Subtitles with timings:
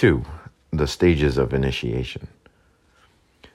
[0.00, 0.24] 2.
[0.72, 2.26] The stages of initiation.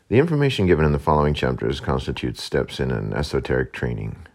[0.09, 4.27] The information given in the following chapters constitutes steps in an esoteric training,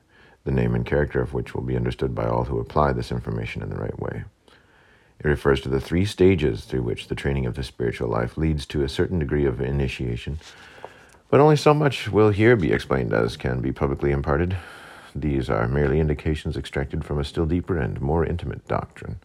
[0.43, 3.62] the name and character of which will be understood by all who apply this information
[3.62, 4.25] in the right way.
[5.21, 8.66] It refers to the three stages through which the training of the spiritual life leads
[8.66, 10.40] to a certain degree of initiation,
[11.29, 14.56] but only so much will here be explained as can be publicly imparted.
[15.14, 19.20] These are merely indications extracted from a still deeper and more intimate doctrine.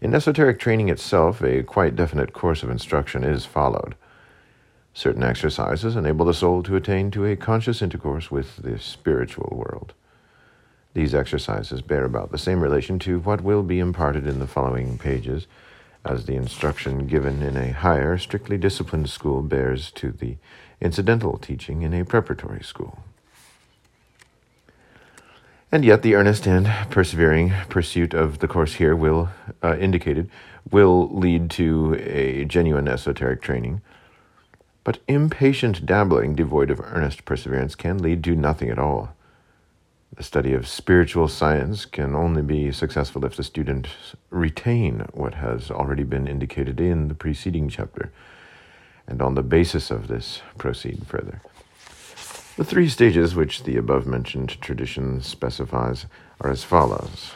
[0.00, 3.96] In esoteric training itself, a quite definite course of instruction is followed.
[4.94, 9.94] Certain exercises enable the soul to attain to a conscious intercourse with the spiritual world.
[10.94, 14.98] These exercises bear about the same relation to what will be imparted in the following
[14.98, 15.48] pages
[16.04, 20.36] as the instruction given in a higher, strictly disciplined school bears to the
[20.80, 23.00] incidental teaching in a preparatory school.
[25.70, 29.28] And yet, the earnest and persevering pursuit of the course here will
[29.62, 30.30] uh, indicated
[30.70, 33.82] will lead to a genuine esoteric training.
[34.82, 39.14] But impatient dabbling, devoid of earnest perseverance, can lead to nothing at all.
[40.16, 43.88] The study of spiritual science can only be successful if the student
[44.30, 48.10] retain what has already been indicated in the preceding chapter,
[49.06, 51.42] and on the basis of this proceed further.
[52.58, 56.06] The three stages which the above mentioned tradition specifies
[56.40, 57.30] are as follows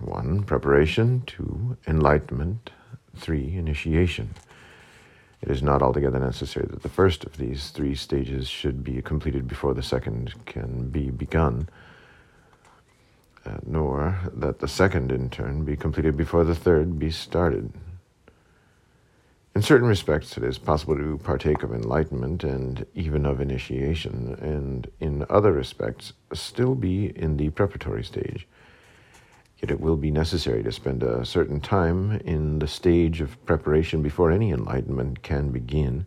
[0.00, 0.44] 1.
[0.44, 1.76] Preparation, 2.
[1.86, 2.70] Enlightenment,
[3.14, 3.58] 3.
[3.58, 4.30] Initiation.
[5.42, 9.46] It is not altogether necessary that the first of these three stages should be completed
[9.46, 11.68] before the second can be begun,
[13.44, 17.70] uh, nor that the second, in turn, be completed before the third be started.
[19.54, 24.90] In certain respects, it is possible to partake of enlightenment and even of initiation, and
[24.98, 28.48] in other respects, still be in the preparatory stage.
[29.62, 34.02] Yet it will be necessary to spend a certain time in the stage of preparation
[34.02, 36.04] before any enlightenment can begin,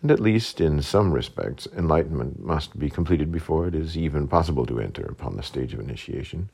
[0.00, 4.64] and at least in some respects, enlightenment must be completed before it is even possible
[4.64, 6.48] to enter upon the stage of initiation.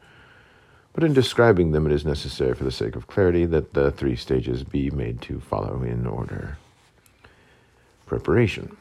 [0.92, 4.16] But in describing them, it is necessary, for the sake of clarity, that the three
[4.16, 6.58] stages be made to follow in order.
[8.06, 8.76] Preparation.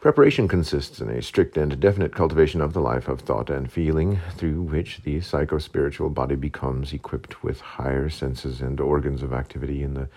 [0.00, 4.20] Preparation consists in a strict and definite cultivation of the life of thought and feeling,
[4.36, 9.94] through which the psychospiritual body becomes equipped with higher senses and organs of activity in
[9.94, 10.08] the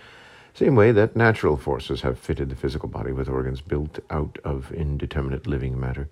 [0.54, 4.72] same way that natural forces have fitted the physical body with organs built out of
[4.72, 6.10] indeterminate living matter.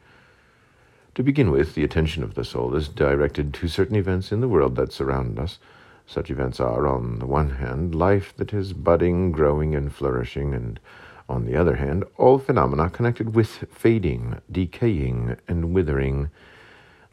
[1.20, 4.48] To begin with, the attention of the soul is directed to certain events in the
[4.48, 5.60] world that surround us.
[6.08, 10.80] Such events are, on the one hand, life that is budding, growing, and flourishing, and
[11.28, 16.30] on the other hand, all phenomena connected with fading, decaying, and withering.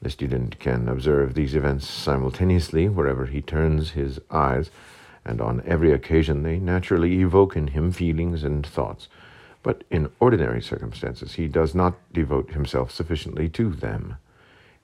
[0.01, 4.71] The student can observe these events simultaneously wherever he turns his eyes,
[5.25, 9.09] and on every occasion they naturally evoke in him feelings and thoughts
[9.67, 14.17] but in ordinary circumstances he does not devote himself sufficiently to them.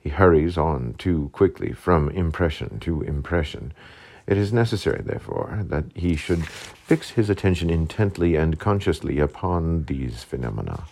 [0.00, 3.72] He hurries on too quickly from impression to impression.
[4.26, 10.24] It is necessary, therefore, that he should fix his attention intently and consciously upon these
[10.24, 10.82] phenomena.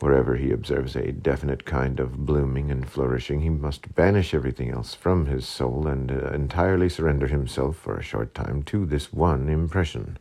[0.00, 4.92] Wherever he observes a definite kind of blooming and flourishing, he must banish everything else
[4.92, 9.48] from his soul and uh, entirely surrender himself for a short time to this one
[9.48, 10.18] impression.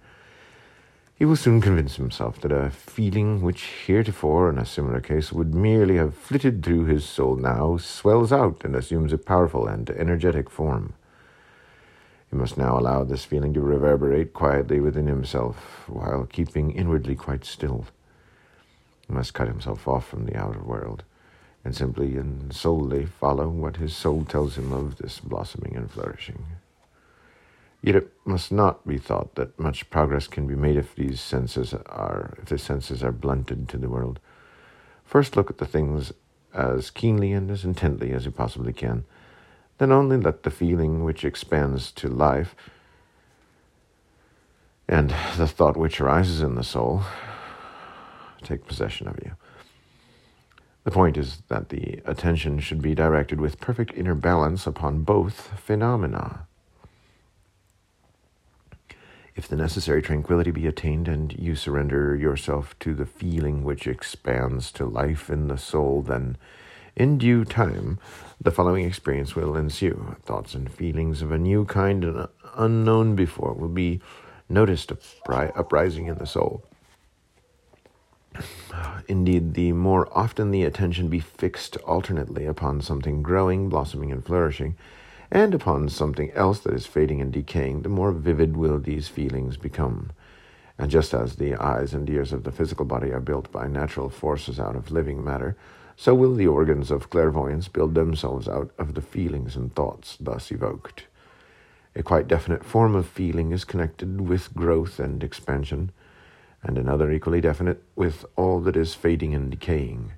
[1.21, 5.53] He will soon convince himself that a feeling which heretofore, in a similar case, would
[5.53, 10.49] merely have flitted through his soul now swells out and assumes a powerful and energetic
[10.49, 10.93] form.
[12.31, 17.45] He must now allow this feeling to reverberate quietly within himself while keeping inwardly quite
[17.45, 17.85] still.
[19.05, 21.03] He must cut himself off from the outer world
[21.63, 26.43] and simply and solely follow what his soul tells him of this blossoming and flourishing.
[27.81, 31.73] Yet it must not be thought that much progress can be made if these senses
[31.73, 34.19] are if the senses are blunted to the world.
[35.03, 36.13] First look at the things
[36.53, 39.05] as keenly and as intently as you possibly can.
[39.79, 42.55] Then only let the feeling which expands to life
[44.87, 47.01] and the thought which arises in the soul
[48.43, 49.31] take possession of you.
[50.83, 55.51] The point is that the attention should be directed with perfect inner balance upon both
[55.59, 56.47] phenomena.
[59.35, 64.71] If the necessary tranquility be attained and you surrender yourself to the feeling which expands
[64.73, 66.37] to life in the soul, then
[66.95, 67.97] in due time
[68.41, 70.17] the following experience will ensue.
[70.23, 74.01] Thoughts and feelings of a new kind and unknown before will be
[74.49, 74.91] noticed
[75.29, 76.63] uprising in the soul.
[79.07, 84.75] Indeed, the more often the attention be fixed alternately upon something growing, blossoming, and flourishing,
[85.31, 89.55] and upon something else that is fading and decaying, the more vivid will these feelings
[89.55, 90.11] become.
[90.77, 94.09] And just as the eyes and ears of the physical body are built by natural
[94.09, 95.55] forces out of living matter,
[95.95, 100.51] so will the organs of clairvoyance build themselves out of the feelings and thoughts thus
[100.51, 101.05] evoked.
[101.95, 105.91] A quite definite form of feeling is connected with growth and expansion,
[106.63, 110.13] and another equally definite with all that is fading and decaying.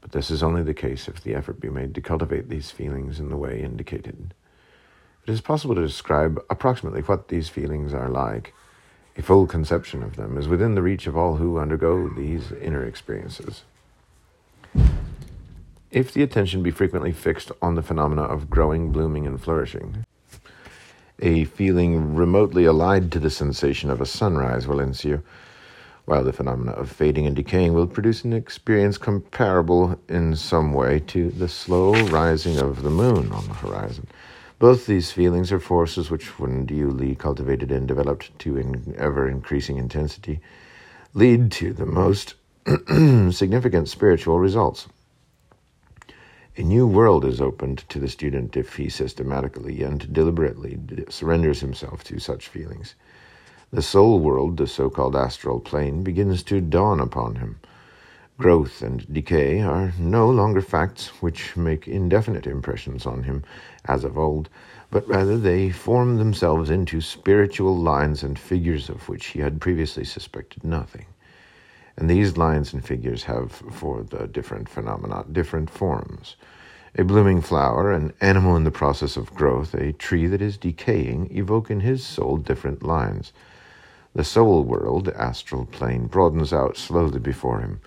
[0.00, 3.20] But this is only the case if the effort be made to cultivate these feelings
[3.20, 4.34] in the way indicated.
[5.26, 8.54] It is possible to describe approximately what these feelings are like.
[9.16, 12.84] A full conception of them is within the reach of all who undergo these inner
[12.84, 13.64] experiences.
[15.90, 20.06] If the attention be frequently fixed on the phenomena of growing, blooming, and flourishing,
[21.18, 25.22] a feeling remotely allied to the sensation of a sunrise will ensue,
[26.10, 30.98] while the phenomena of fading and decaying will produce an experience comparable in some way
[30.98, 34.04] to the slow rising of the moon on the horizon.
[34.58, 39.76] Both these feelings are forces which, when duly cultivated and developed to in ever increasing
[39.76, 40.40] intensity,
[41.14, 42.34] lead to the most
[43.30, 44.88] significant spiritual results.
[46.56, 50.76] A new world is opened to the student if he systematically and deliberately
[51.08, 52.96] surrenders himself to such feelings.
[53.72, 57.60] The soul world, the so called astral plane, begins to dawn upon him.
[58.36, 63.44] Growth and decay are no longer facts which make indefinite impressions on him
[63.84, 64.48] as of old,
[64.90, 70.04] but rather they form themselves into spiritual lines and figures of which he had previously
[70.04, 71.06] suspected nothing.
[71.96, 76.34] And these lines and figures have, for the different phenomena, different forms.
[76.96, 81.28] A blooming flower, an animal in the process of growth, a tree that is decaying,
[81.30, 83.32] evoke in his soul different lines.
[84.14, 87.80] The soul world, astral plane, broadens out slowly before him.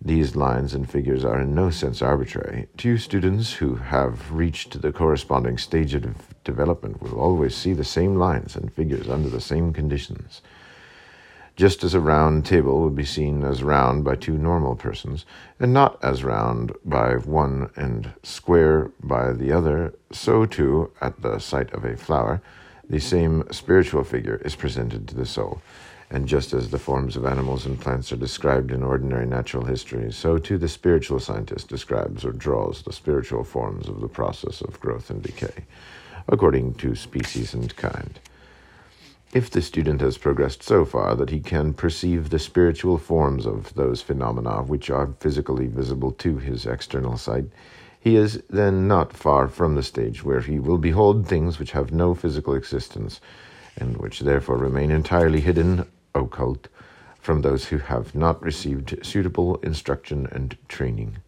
[0.00, 2.66] These lines and figures are in no sense arbitrary.
[2.76, 8.16] Two students who have reached the corresponding stage of development will always see the same
[8.16, 10.42] lines and figures under the same conditions
[11.56, 15.26] just as a round table would be seen as round by two normal persons,
[15.60, 21.38] and not as round by one and square by the other, so too, at the
[21.38, 22.40] sight of a flower,
[22.88, 25.62] the same spiritual figure is presented to the soul.
[26.10, 30.12] And just as the forms of animals and plants are described in ordinary natural history,
[30.12, 34.78] so too the spiritual scientist describes or draws the spiritual forms of the process of
[34.78, 35.64] growth and decay,
[36.28, 38.20] according to species and kind.
[39.32, 43.72] If the student has progressed so far that he can perceive the spiritual forms of
[43.74, 47.46] those phenomena which are physically visible to his external sight,
[48.02, 51.92] he is then not far from the stage where he will behold things which have
[51.92, 53.20] no physical existence,
[53.76, 56.66] and which therefore remain entirely hidden, occult,
[57.20, 61.18] from those who have not received suitable instruction and training.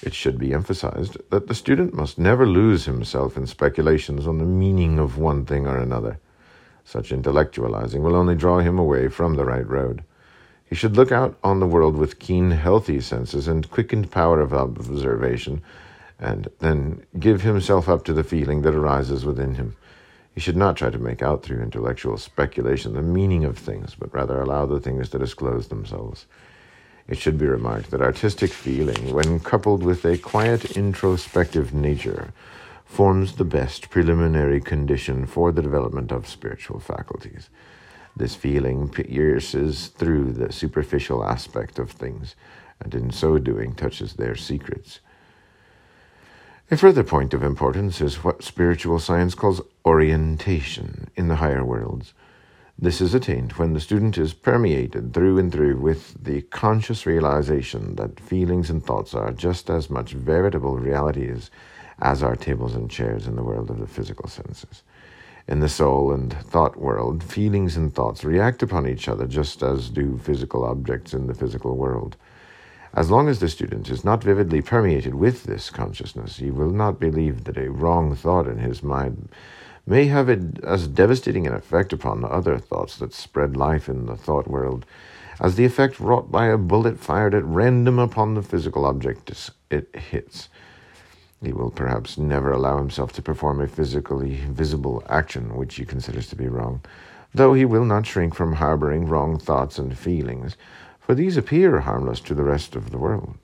[0.00, 4.44] It should be emphasized that the student must never lose himself in speculations on the
[4.44, 6.20] meaning of one thing or another.
[6.84, 10.04] Such intellectualizing will only draw him away from the right road.
[10.74, 14.52] He should look out on the world with keen, healthy senses and quickened power of
[14.52, 15.62] observation,
[16.18, 19.76] and then give himself up to the feeling that arises within him.
[20.34, 24.12] He should not try to make out through intellectual speculation the meaning of things, but
[24.12, 26.26] rather allow the things to disclose themselves.
[27.06, 32.32] It should be remarked that artistic feeling, when coupled with a quiet, introspective nature,
[32.84, 37.48] forms the best preliminary condition for the development of spiritual faculties.
[38.16, 42.36] This feeling pierces through the superficial aspect of things,
[42.80, 45.00] and in so doing touches their secrets.
[46.70, 52.14] A further point of importance is what spiritual science calls orientation in the higher worlds.
[52.78, 57.96] This is attained when the student is permeated through and through with the conscious realization
[57.96, 61.50] that feelings and thoughts are just as much veritable realities
[62.00, 64.82] as are tables and chairs in the world of the physical senses.
[65.46, 69.90] In the soul and thought world, feelings and thoughts react upon each other just as
[69.90, 72.16] do physical objects in the physical world.
[72.94, 76.98] As long as the student is not vividly permeated with this consciousness, he will not
[76.98, 79.28] believe that a wrong thought in his mind
[79.86, 80.30] may have
[80.64, 84.86] as devastating an effect upon the other thoughts that spread life in the thought world
[85.40, 89.94] as the effect wrought by a bullet fired at random upon the physical object it
[89.94, 90.48] hits.
[91.44, 96.28] He will perhaps never allow himself to perform a physically visible action which he considers
[96.28, 96.80] to be wrong,
[97.34, 100.56] though he will not shrink from harboring wrong thoughts and feelings,
[100.98, 103.36] for these appear harmless to the rest of the world.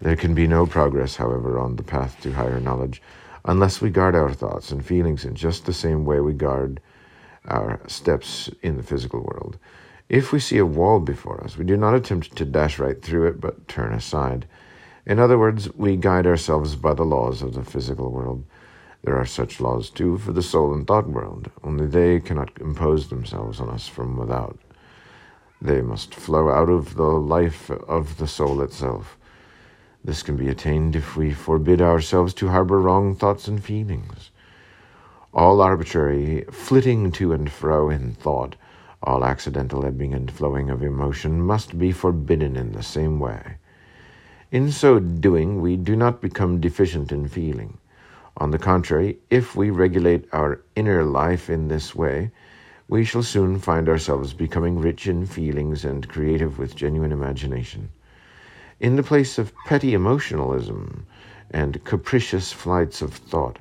[0.00, 3.02] There can be no progress, however, on the path to higher knowledge
[3.44, 6.80] unless we guard our thoughts and feelings in just the same way we guard
[7.46, 9.58] our steps in the physical world.
[10.08, 13.26] If we see a wall before us, we do not attempt to dash right through
[13.26, 14.46] it, but turn aside.
[15.06, 18.44] In other words, we guide ourselves by the laws of the physical world.
[19.02, 23.08] There are such laws too for the soul and thought world, only they cannot impose
[23.08, 24.58] themselves on us from without.
[25.60, 29.18] They must flow out of the life of the soul itself.
[30.02, 34.30] This can be attained if we forbid ourselves to harbor wrong thoughts and feelings.
[35.34, 38.56] All arbitrary flitting to and fro in thought,
[39.02, 43.56] all accidental ebbing and flowing of emotion must be forbidden in the same way.
[44.54, 47.76] In so doing, we do not become deficient in feeling.
[48.36, 52.30] On the contrary, if we regulate our inner life in this way,
[52.86, 57.88] we shall soon find ourselves becoming rich in feelings and creative with genuine imagination.
[58.78, 61.04] In the place of petty emotionalism
[61.50, 63.58] and capricious flights of thought,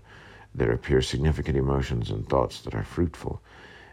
[0.53, 3.41] there appear significant emotions and thoughts that are fruitful.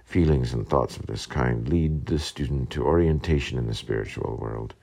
[0.05, 4.75] Feelings and thoughts of this kind lead the student to orientation in the spiritual world.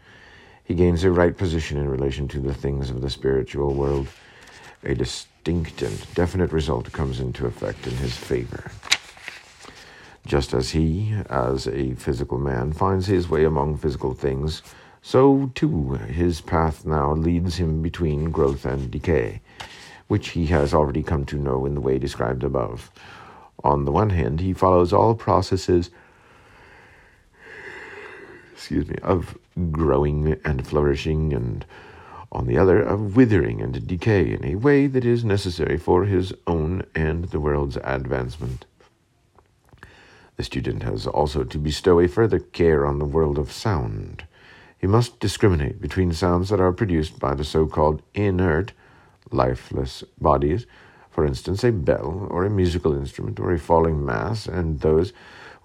[0.67, 4.09] He gains a right position in relation to the things of the spiritual world.
[4.83, 8.69] A distinct and definite result comes into effect in his favor.
[10.25, 14.61] Just as he, as a physical man, finds his way among physical things,
[15.01, 19.39] so too his path now leads him between growth and decay,
[20.09, 22.91] which he has already come to know in the way described above.
[23.63, 25.91] On the one hand, he follows all processes
[28.67, 29.37] excuse me, of
[29.71, 31.65] growing and flourishing, and
[32.33, 36.33] on the other, of withering and decay in a way that is necessary for his
[36.45, 38.65] own and the world's advancement.
[40.35, 44.25] The student has also to bestow a further care on the world of sound.
[44.77, 48.73] He must discriminate between sounds that are produced by the so called inert,
[49.31, 50.65] lifeless bodies,
[51.09, 55.13] for instance, a bell, or a musical instrument, or a falling mass, and those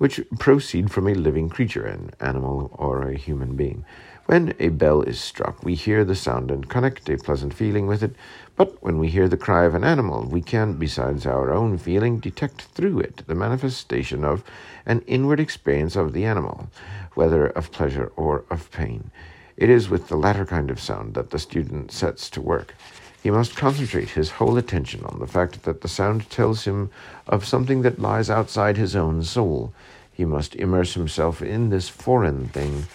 [0.03, 3.85] which proceed from a living creature, an animal or a human being.
[4.27, 8.03] When a bell is struck, we hear the sound and connect a pleasant feeling with
[8.03, 8.17] it,
[8.57, 12.19] but when we hear the cry of an animal, we can, besides our own feeling,
[12.19, 14.43] detect through it the manifestation of
[14.87, 16.69] an inward experience of the animal,
[17.15, 19.13] whether of pleasure or of pain.
[19.57, 22.75] It is with the latter kind of sound that the student sets to work.
[23.23, 26.91] He must concentrate his whole attention on the fact that the sound tells him
[27.29, 29.73] of something that lies outside his own soul.
[30.13, 32.87] He must immerse himself in this foreign thing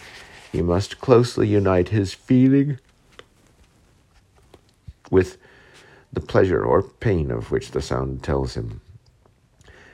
[0.52, 2.80] he must closely unite his feeling
[5.12, 5.38] with
[6.12, 8.82] the pleasure or pain of which the sound tells him.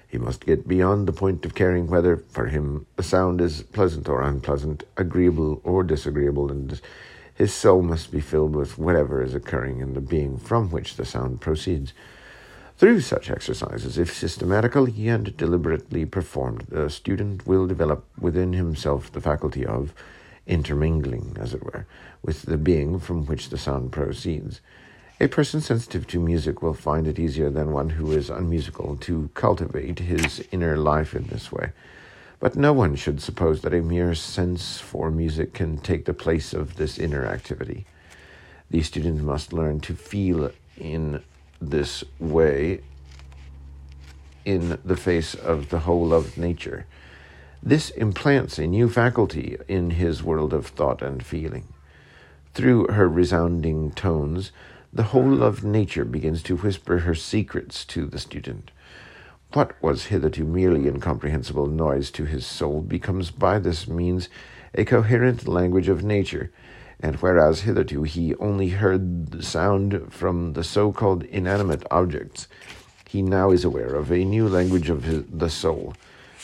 [0.07, 4.07] He must get beyond the point of caring whether, for him, the sound is pleasant
[4.07, 6.79] or unpleasant, agreeable or disagreeable, and
[7.33, 11.05] his soul must be filled with whatever is occurring in the being from which the
[11.05, 11.93] sound proceeds.
[12.77, 19.21] Through such exercises, if systematically and deliberately performed, the student will develop within himself the
[19.21, 19.93] faculty of
[20.47, 21.85] intermingling, as it were,
[22.23, 24.59] with the being from which the sound proceeds.
[25.21, 29.29] A person sensitive to music will find it easier than one who is unmusical to
[29.35, 31.71] cultivate his inner life in this way.
[32.39, 36.53] But no one should suppose that a mere sense for music can take the place
[36.53, 37.85] of this inner activity.
[38.69, 41.23] The student must learn to feel in
[41.69, 42.81] this way
[44.45, 46.85] in the face of the whole of nature.
[47.61, 51.67] This implants a new faculty in his world of thought and feeling.
[52.53, 54.51] Through her resounding tones,
[54.91, 58.69] the whole of nature begins to whisper her secrets to the student.
[59.53, 64.27] What was hitherto merely incomprehensible noise to his soul becomes by this means
[64.75, 66.51] a coherent language of nature,
[67.03, 72.47] and whereas hitherto he only heard the sound from the so called inanimate objects,
[73.07, 75.93] he now is aware of a new language of his, the soul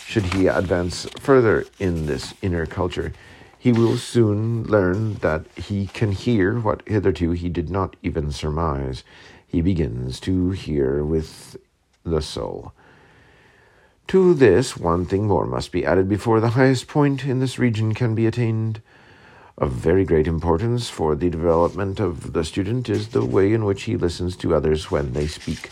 [0.09, 3.13] should he advance further in this inner culture,
[3.59, 9.03] he will soon learn that he can hear what hitherto he did not even surmise.
[9.45, 11.57] He begins to hear with
[12.03, 12.73] the soul.
[14.07, 17.93] To this, one thing more must be added before the highest point in this region
[17.93, 18.81] can be attained.
[19.59, 23.83] Of very great importance for the development of the student is the way in which
[23.83, 25.69] he listens to others when they speak.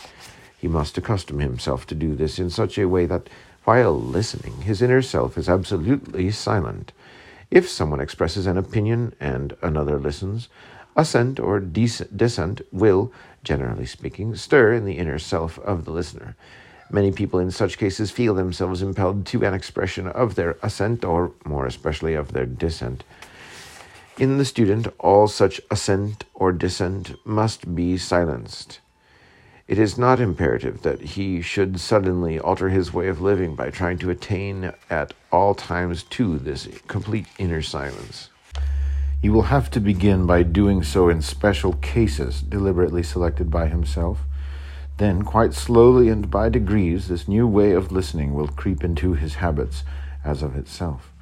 [0.58, 3.30] He must accustom himself to do this in such a way that
[3.64, 6.92] while listening, his inner self is absolutely silent.
[7.50, 10.50] If someone expresses an opinion and another listens,
[10.94, 13.10] assent or dissent will,
[13.42, 16.36] generally speaking, stir in the inner self of the listener.
[16.90, 21.32] Many people in such cases feel themselves impelled to an expression of their assent or,
[21.46, 23.02] more especially, of their dissent.
[24.18, 28.80] In the student, all such assent or dissent must be silenced.
[29.68, 33.96] It is not imperative that he should suddenly alter his way of living by trying
[33.98, 38.30] to attain at all times to this complete inner silence.
[39.22, 44.22] He will have to begin by doing so in special cases deliberately selected by himself.
[44.96, 49.36] Then, quite slowly and by degrees, this new way of listening will creep into his
[49.36, 49.84] habits
[50.24, 51.12] as of itself.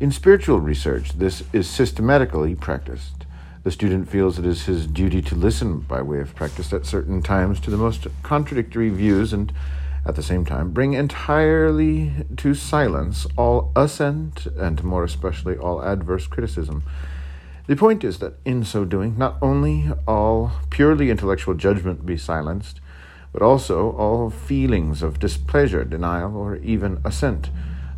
[0.00, 3.26] In spiritual research, this is systematically practiced.
[3.62, 7.22] The student feels it is his duty to listen by way of practice at certain
[7.22, 9.52] times to the most contradictory views and
[10.04, 16.26] at the same time bring entirely to silence all assent and more especially all adverse
[16.26, 16.82] criticism.
[17.68, 22.80] The point is that in so doing, not only all purely intellectual judgment be silenced,
[23.32, 27.48] but also all feelings of displeasure, denial, or even assent.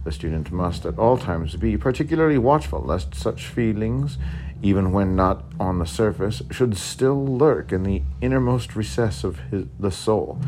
[0.07, 4.19] The student must at all times be particularly watchful lest such feelings,
[4.63, 9.65] even when not on the surface, should still lurk in the innermost recess of his,
[9.81, 10.39] the soul.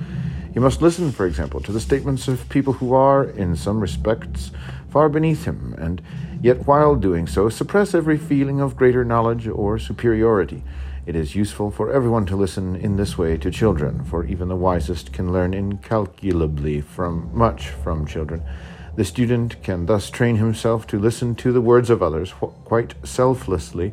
[0.54, 4.52] He must listen, for example, to the statements of people who are, in some respects,
[4.90, 6.00] far beneath him, and
[6.40, 10.62] yet while doing so, suppress every feeling of greater knowledge or superiority.
[11.04, 14.54] It is useful for everyone to listen in this way to children, for even the
[14.54, 18.44] wisest can learn incalculably from much from children.
[18.98, 23.92] The student can thus train himself to listen to the words of others quite selflessly,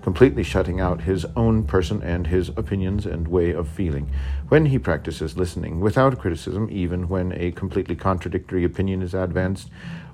[0.00, 4.10] completely shutting out his own person and his opinions and way of feeling.
[4.46, 9.70] When he practices listening without criticism, even when a completely contradictory opinion is advanced,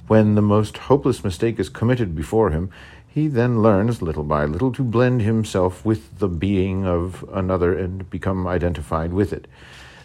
[0.07, 2.71] when the most hopeless mistake is committed before him,
[3.07, 8.09] he then learns, little by little, to blend himself with the being of another and
[8.09, 9.47] become identified with it.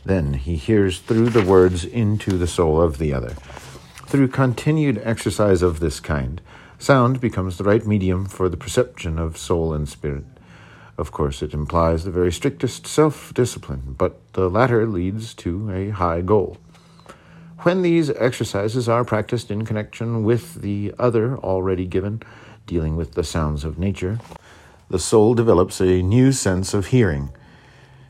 [0.03, 3.33] Then he hears through the words into the soul of the other.
[4.07, 6.39] Through continued exercise of this kind,
[6.77, 10.25] sound becomes the right medium for the perception of soul and spirit.
[10.97, 15.89] Of course, it implies the very strictest self discipline, but the latter leads to a
[15.89, 16.57] high goal.
[17.59, 22.21] When these exercises are practiced in connection with the other already given,
[22.67, 24.19] dealing with the sounds of nature,
[24.87, 27.31] the soul develops a new sense of hearing.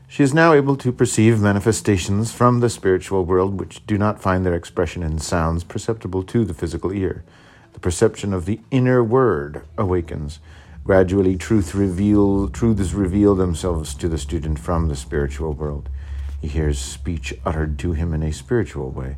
[0.08, 4.46] She is now able to perceive manifestations from the spiritual world which do not find
[4.46, 7.24] their expression in sounds perceptible to the physical ear.
[7.72, 10.38] The perception of the inner word awakens.
[10.84, 15.88] Gradually, truth reveal, truths reveal themselves to the student from the spiritual world.
[16.40, 19.16] He hears speech uttered to him in a spiritual way.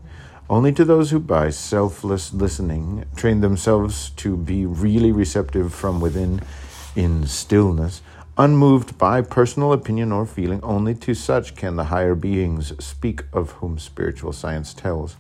[0.48, 6.40] Only to those who, by selfless listening, train themselves to be really receptive from within
[6.96, 8.01] in stillness,
[8.38, 13.51] unmoved by personal opinion or feeling, only to such can the higher beings speak of
[13.53, 15.16] whom spiritual science tells.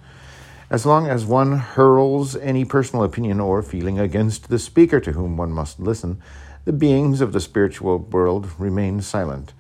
[0.70, 5.36] As long as one hurls any personal opinion or feeling against the speaker to whom
[5.36, 6.22] one must listen,
[6.64, 9.52] the beings of the spiritual world remain silent.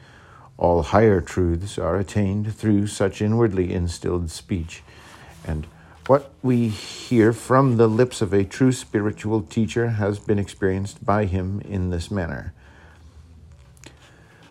[0.56, 4.82] All higher truths are attained through such inwardly instilled speech.
[5.44, 5.66] And
[6.06, 11.24] what we hear from the lips of a true spiritual teacher has been experienced by
[11.24, 12.52] him in this manner.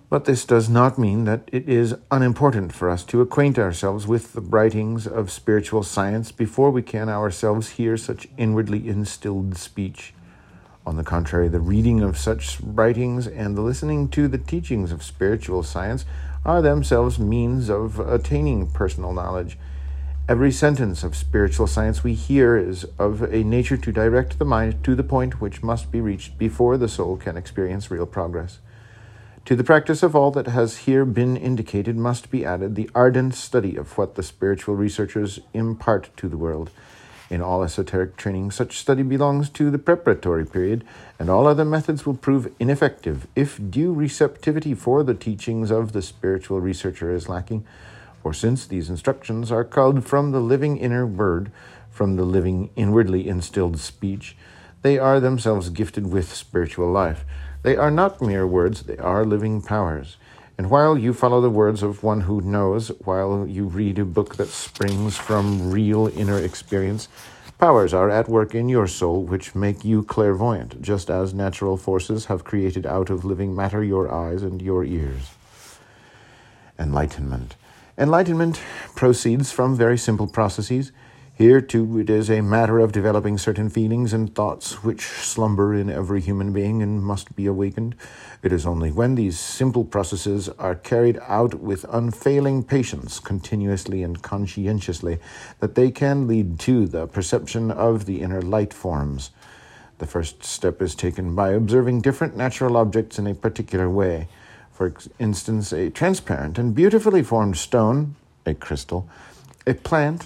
[0.09, 4.33] But this does not mean that it is unimportant for us to acquaint ourselves with
[4.33, 10.13] the writings of spiritual science before we can ourselves hear such inwardly instilled speech.
[10.85, 15.03] On the contrary, the reading of such writings and the listening to the teachings of
[15.03, 16.05] spiritual science
[16.45, 19.57] are themselves means of attaining personal knowledge
[20.29, 24.83] Every sentence of spiritual science we hear is of a nature to direct the mind
[24.83, 28.59] to the point which must be reached before the soul can experience real progress.
[29.47, 33.33] To the practice of all that has here been indicated must be added the ardent
[33.33, 36.69] study of what the spiritual researchers impart to the world.
[37.29, 40.83] In all esoteric training, such study belongs to the preparatory period,
[41.17, 46.01] and all other methods will prove ineffective if due receptivity for the teachings of the
[46.01, 47.65] spiritual researcher is lacking.
[48.21, 51.53] For since these instructions are culled from the living inner word,
[51.89, 54.35] from the living inwardly instilled speech,
[54.81, 57.23] they are themselves gifted with spiritual life.
[57.67, 60.15] They are not mere words, they are living powers.
[60.57, 64.37] And while you follow the words of one who knows, while you read a book
[64.37, 67.09] that springs from real inner experience,
[67.57, 72.27] powers are at work in your soul which make you clairvoyant, just as natural forces
[72.27, 75.35] have created out of living matter your eyes and your ears.
[76.79, 77.57] Enlightenment.
[77.97, 78.61] Enlightenment
[78.95, 80.93] proceeds from very simple processes.
[81.37, 85.87] Here, too, it is a matter of developing certain feelings and thoughts which slumber in
[85.87, 87.93] every human being and must be awakened.
[88.41, 94.19] It is only when these simple processes are carried out with unfailing patience, continuously and
[94.19, 95.19] conscientiously,
[95.59, 99.29] that they can lead to the perception of the inner light forms.
[99.99, 104.27] The first step is taken by observing different natural objects in a particular way.
[104.71, 109.07] For instance, a transparent and beautifully formed stone, a crystal,
[109.67, 110.25] a plant,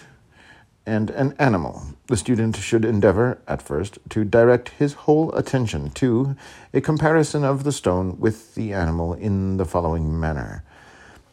[0.86, 1.84] and an animal.
[2.08, 6.36] The student should endeavor, at first, to direct his whole attention to
[6.74, 10.64] a comparison of the stone with the animal in the following manner.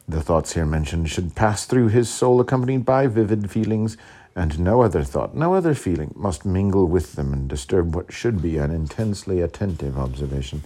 [0.07, 3.97] The thoughts here mentioned should pass through his soul accompanied by vivid feelings,
[4.35, 8.41] and no other thought, no other feeling must mingle with them and disturb what should
[8.41, 10.63] be an intensely attentive observation.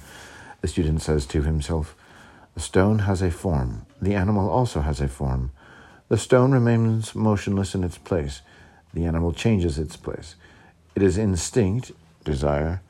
[0.61, 1.97] The student says to himself,
[2.55, 5.51] The stone has a form, the animal also has a form.
[6.09, 8.43] The stone remains motionless in its place,
[8.95, 10.37] the animal changes its place.
[10.95, 11.93] It is instinct,
[12.25, 12.83] desire,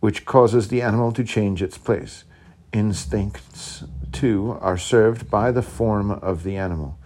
[0.00, 2.24] which causes the animal to change its place.
[2.72, 6.98] Instincts, too, are served by the form of the animal.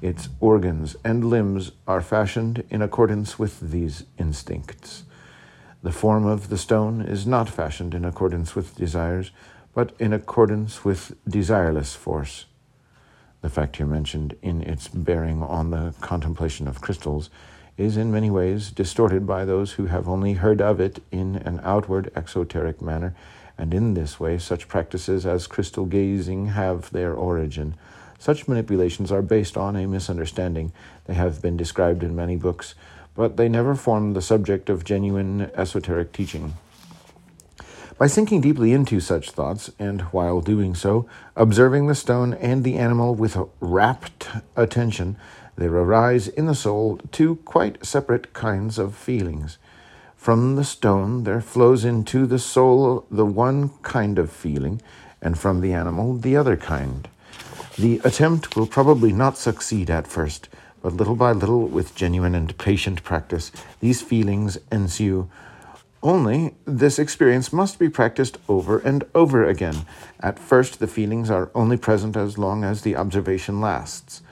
[0.00, 5.02] Its organs and limbs are fashioned in accordance with these instincts.
[5.82, 9.32] The form of the stone is not fashioned in accordance with desires,
[9.74, 12.46] but in accordance with desireless force.
[13.40, 17.30] The fact here mentioned in its bearing on the contemplation of crystals
[17.78, 21.60] is in many ways distorted by those who have only heard of it in an
[21.62, 23.14] outward exoteric manner,
[23.56, 27.74] and in this way such practices as crystal gazing have their origin.
[28.18, 30.72] Such manipulations are based on a misunderstanding.
[31.06, 32.74] They have been described in many books,
[33.14, 36.54] but they never form the subject of genuine esoteric teaching.
[37.96, 42.76] By sinking deeply into such thoughts, and while doing so, observing the stone and the
[42.76, 45.16] animal with rapt attention,
[45.58, 49.58] there arise in the soul two quite separate kinds of feelings.
[50.16, 54.80] From the stone there flows into the soul the one kind of feeling,
[55.20, 57.08] and from the animal the other kind.
[57.76, 60.48] The attempt will probably not succeed at first,
[60.80, 65.28] but little by little, with genuine and patient practice, these feelings ensue
[66.00, 69.86] only, this experience must be practiced over and over again.
[70.20, 74.22] At first, the feelings are only present as long as the observation lasts.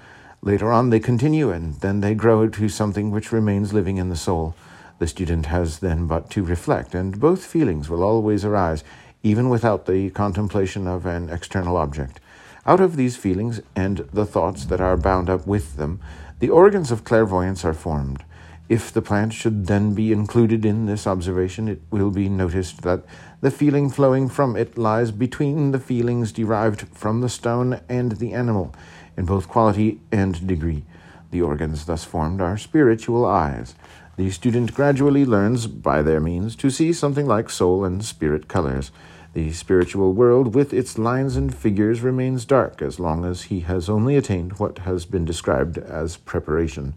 [0.47, 4.15] Later on, they continue, and then they grow to something which remains living in the
[4.15, 4.55] soul.
[5.01, 8.85] The student has then but to reflect, and both feelings will always arise,
[9.25, 12.21] even without the contemplation of an external object.
[12.65, 15.99] Out of these feelings and the thoughts that are bound up with them,
[16.39, 18.25] the organs of clairvoyance are formed.
[18.69, 23.03] If the plant should then be included in this observation, it will be noticed that
[23.41, 28.33] the feeling flowing from it lies between the feelings derived from the stone and the
[28.33, 28.73] animal,
[29.17, 30.85] in both quality and degree.
[31.31, 33.75] The organs thus formed are spiritual eyes.
[34.17, 38.91] The student gradually learns, by their means, to see something like soul and spirit colors.
[39.35, 43.91] The spiritual world, with its lines and figures, remains dark as long as he has
[43.91, 46.95] only attained what has been described as preparation.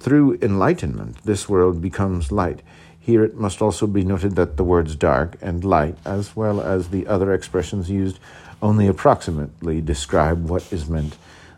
[0.00, 2.62] Through enlightenment, this world becomes light.
[2.98, 6.88] Here it must also be noted that the words dark and light, as well as
[6.88, 8.18] the other expressions used,
[8.60, 11.16] only approximately describe what is meant.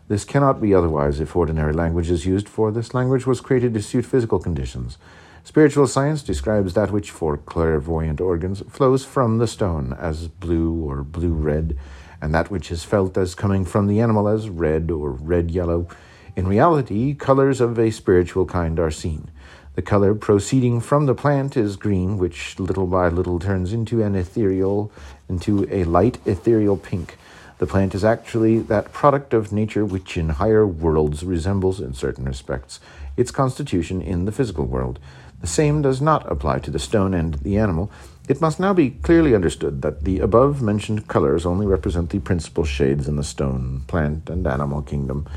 [0.09, 3.81] This cannot be otherwise if ordinary language is used, for this language was created to
[3.83, 4.97] suit physical conditions.
[5.43, 11.03] Spiritual science describes that which, for clairvoyant organs, flows from the stone as blue or
[11.03, 11.77] blue red,
[12.19, 15.87] and that which is felt as coming from the animal as red or red yellow.
[16.35, 19.29] In reality, colors of a spiritual kind are seen.
[19.75, 24.15] The color proceeding from the plant is green, which little by little turns into an
[24.15, 24.91] ethereal,
[25.29, 27.15] into a light ethereal pink.
[27.59, 32.23] The plant is actually that product of nature which in higher worlds resembles, in certain
[32.23, 32.79] respects,
[33.17, 34.97] its constitution in the physical world.
[35.41, 37.91] The same does not apply to the stone and the animal.
[38.29, 42.63] It must now be clearly understood that the above mentioned colors only represent the principal
[42.63, 45.27] shades in the stone, plant, and animal kingdom.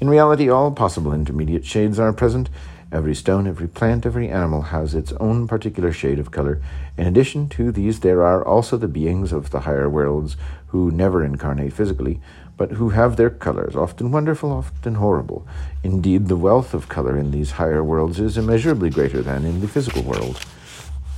[0.00, 2.50] In reality, all possible intermediate shades are present.
[2.90, 6.62] Every stone, every plant, every animal has its own particular shade of color.
[6.96, 10.36] In addition to these, there are also the beings of the higher worlds
[10.68, 12.20] who never incarnate physically,
[12.56, 15.46] but who have their colors, often wonderful, often horrible.
[15.82, 19.68] Indeed, the wealth of color in these higher worlds is immeasurably greater than in the
[19.68, 20.40] physical world.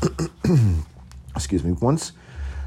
[1.34, 1.72] Excuse me.
[1.72, 2.12] Once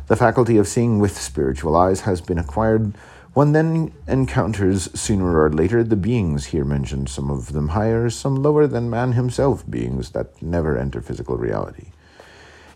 [0.07, 2.93] the faculty of seeing with spiritual eyes has been acquired,
[3.33, 8.35] one then encounters sooner or later the beings here mentioned, some of them higher, some
[8.35, 11.92] lower than man himself, beings that never enter physical reality.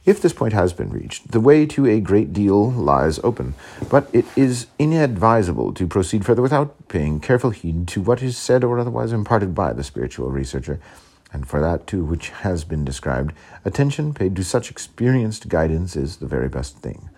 [0.08, 3.56] If this point has been reached, the way to a great deal lies open,
[3.89, 8.63] but it is inadvisable to proceed further without paying careful heed to what is said
[8.63, 10.80] or otherwise imparted by the spiritual researcher,
[11.34, 13.34] and for that too which has been described,
[13.65, 17.10] attention paid to such experienced guidance is the very best thing.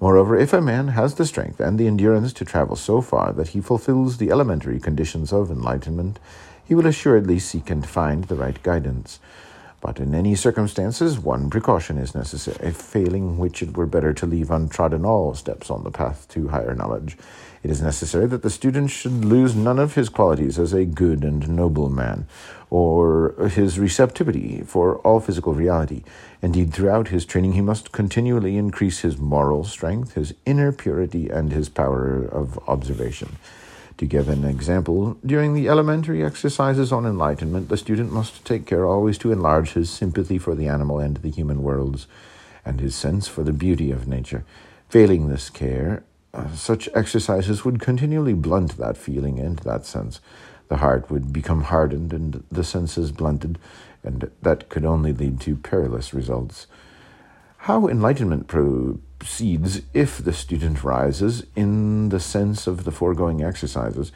[0.00, 3.48] Moreover, if a man has the strength and the endurance to travel so far that
[3.48, 6.20] he fulfills the elementary conditions of enlightenment,
[6.64, 9.18] he will assuredly seek and find the right guidance.
[9.80, 14.50] But in any circumstances, one precaution is necessary, failing which it were better to leave
[14.50, 17.16] untrodden all steps on the path to higher knowledge.
[17.62, 21.24] It is necessary that the student should lose none of his qualities as a good
[21.24, 22.26] and noble man,
[22.70, 26.02] or his receptivity for all physical reality.
[26.42, 31.52] Indeed, throughout his training, he must continually increase his moral strength, his inner purity, and
[31.52, 33.36] his power of observation.
[33.98, 38.84] To give an example, during the elementary exercises on enlightenment, the student must take care
[38.84, 42.06] always to enlarge his sympathy for the animal and the human worlds,
[42.62, 44.44] and his sense for the beauty of nature.
[44.90, 46.04] Failing this care,
[46.34, 50.20] uh, such exercises would continually blunt that feeling and that sense.
[50.68, 53.58] The heart would become hardened and the senses blunted,
[54.02, 56.66] and that could only lead to perilous results.
[57.66, 64.12] How enlightenment proceeds if the student rises in the sense of the foregoing exercises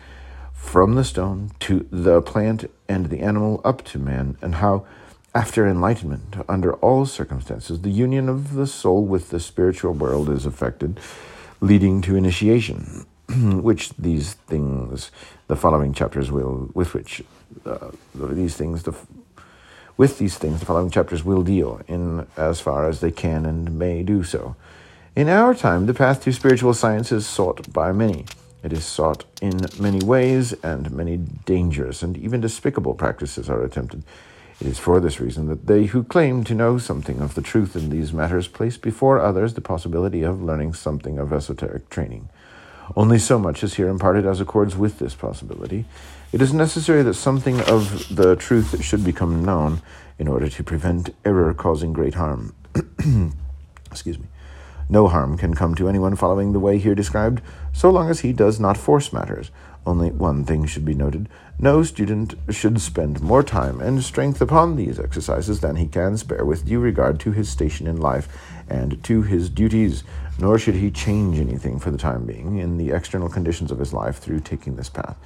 [0.52, 4.86] from the stone to the plant and the animal up to man, and how,
[5.34, 10.46] after enlightenment, under all circumstances, the union of the soul with the spiritual world is
[10.46, 11.00] effected,
[11.60, 15.10] leading to initiation, which these things,
[15.48, 17.20] the following chapters will, with which
[17.66, 18.94] uh, these things, the
[20.00, 23.78] with these things, the following chapters will deal, in as far as they can and
[23.78, 24.56] may do so.
[25.14, 28.24] In our time, the path to spiritual science is sought by many.
[28.62, 34.02] It is sought in many ways, and many dangerous and even despicable practices are attempted.
[34.58, 37.76] It is for this reason that they who claim to know something of the truth
[37.76, 42.30] in these matters place before others the possibility of learning something of esoteric training.
[42.96, 45.84] Only so much is here imparted as accords with this possibility.
[46.32, 49.82] It is necessary that something of the truth should become known
[50.18, 52.54] in order to prevent error causing great harm.
[53.90, 54.26] Excuse me.
[54.88, 58.32] No harm can come to anyone following the way here described, so long as he
[58.32, 59.50] does not force matters.
[59.84, 61.28] Only one thing should be noted
[61.62, 66.44] no student should spend more time and strength upon these exercises than he can spare
[66.44, 68.28] with due regard to his station in life
[68.66, 70.02] and to his duties
[70.38, 73.92] nor should he change anything for the time being in the external conditions of his
[73.92, 75.18] life through taking this path.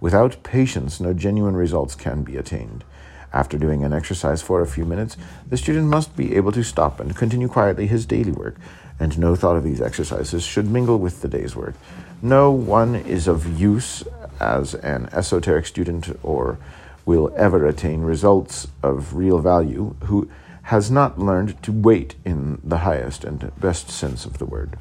[0.00, 2.84] Without patience, no genuine results can be attained.
[3.32, 6.98] After doing an exercise for a few minutes, the student must be able to stop
[6.98, 8.56] and continue quietly his daily work,
[8.98, 11.74] and no thought of these exercises should mingle with the day's work.
[12.22, 14.02] No one is of use
[14.40, 16.58] as an esoteric student or
[17.06, 20.28] will ever attain results of real value who
[20.64, 24.76] has not learned to wait in the highest and best sense of the word.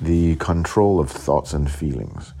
[0.00, 2.32] The control of thoughts and feelings.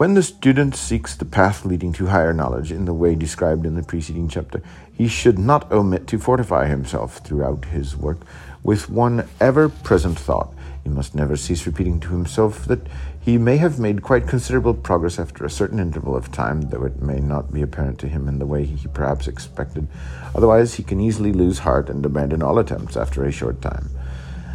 [0.00, 3.74] When the student seeks the path leading to higher knowledge in the way described in
[3.74, 4.62] the preceding chapter,
[4.94, 8.20] he should not omit to fortify himself throughout his work
[8.62, 10.54] with one ever present thought.
[10.82, 12.86] He must never cease repeating to himself that
[13.20, 17.02] he may have made quite considerable progress after a certain interval of time, though it
[17.02, 19.86] may not be apparent to him in the way he perhaps expected.
[20.34, 23.90] Otherwise, he can easily lose heart and abandon all attempts after a short time.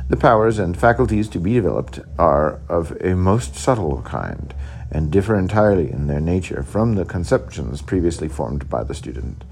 [0.08, 4.54] The powers and faculties to be developed are of a most subtle kind,
[4.92, 9.44] and differ entirely in their nature from the conceptions previously formed by the student.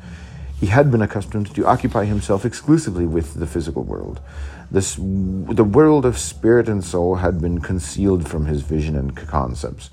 [0.60, 4.22] He had been accustomed to occupy himself exclusively with the physical world.
[4.70, 9.90] This, the world of spirit and soul had been concealed from his vision and concepts.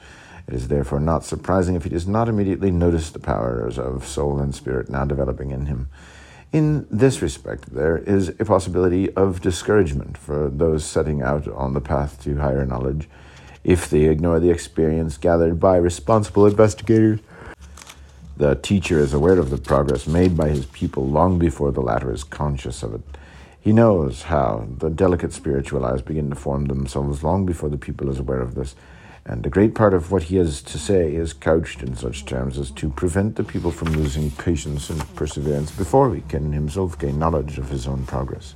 [0.46, 4.38] It is therefore not surprising if he does not immediately notice the powers of soul
[4.38, 5.88] and spirit now developing in him.
[6.53, 11.81] In this respect, there is a possibility of discouragement for those setting out on the
[11.81, 13.09] path to higher knowledge
[13.63, 17.21] if they ignore the experience gathered by responsible investigators.
[18.37, 22.13] The teacher is aware of the progress made by his pupil long before the latter
[22.13, 23.03] is conscious of it.
[23.61, 28.11] He knows how the delicate spiritual eyes begin to form themselves long before the pupil
[28.11, 28.75] is aware of this,
[29.26, 32.59] and a great part of what he has to say is couched in such terms
[32.59, 37.18] as to prevent the people from losing patience and perseverance before he can himself gain
[37.18, 38.54] knowledge of his own progress.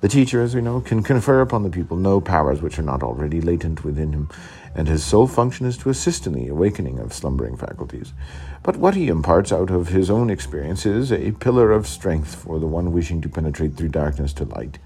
[0.00, 3.02] The teacher, as we know, can confer upon the pupil no powers which are not
[3.02, 4.30] already latent within him,
[4.74, 8.14] and his sole function is to assist in the awakening of slumbering faculties.
[8.62, 12.58] But what he imparts out of his own experience is a pillar of strength for
[12.58, 14.78] the one wishing to penetrate through darkness to light.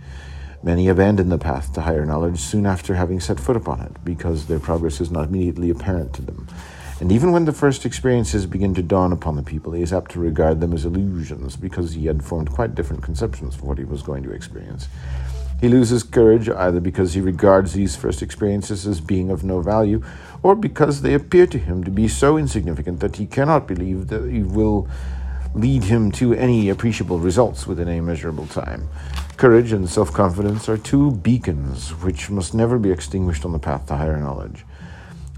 [0.64, 4.46] Many abandon the path to higher knowledge soon after having set foot upon it, because
[4.46, 6.48] their progress is not immediately apparent to them.
[7.00, 10.12] And even when the first experiences begin to dawn upon the people, he is apt
[10.12, 13.85] to regard them as illusions, because he had formed quite different conceptions of what he
[13.85, 14.88] was going to experience.
[15.61, 20.03] He loses courage either because he regards these first experiences as being of no value,
[20.42, 24.31] or because they appear to him to be so insignificant that he cannot believe that
[24.31, 24.88] he will
[25.54, 28.88] lead him to any appreciable results within a measurable time.
[29.36, 33.86] Courage and self confidence are two beacons which must never be extinguished on the path
[33.86, 34.64] to higher knowledge.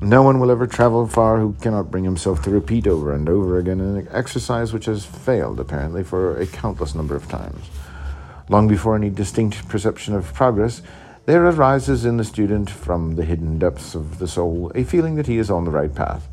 [0.02, 3.58] No one will ever travel far who cannot bring himself to repeat over and over
[3.58, 7.70] again an exercise which has failed, apparently, for a countless number of times.
[8.50, 10.82] Long before any distinct perception of progress,
[11.24, 15.26] there arises in the student from the hidden depths of the soul a feeling that
[15.26, 16.28] he is on the right path.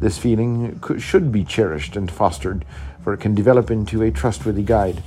[0.00, 2.64] This feeling should be cherished and fostered,
[3.02, 5.02] for it can develop into a trustworthy guide.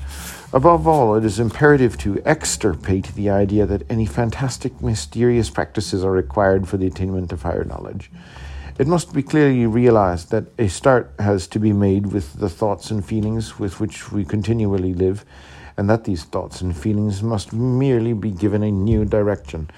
[0.53, 6.11] Above all, it is imperative to extirpate the idea that any fantastic, mysterious practices are
[6.11, 8.11] required for the attainment of higher knowledge.
[8.77, 12.91] It must be clearly realized that a start has to be made with the thoughts
[12.91, 15.25] and feelings with which we continually live,
[15.77, 19.69] and that these thoughts and feelings must merely be given a new direction.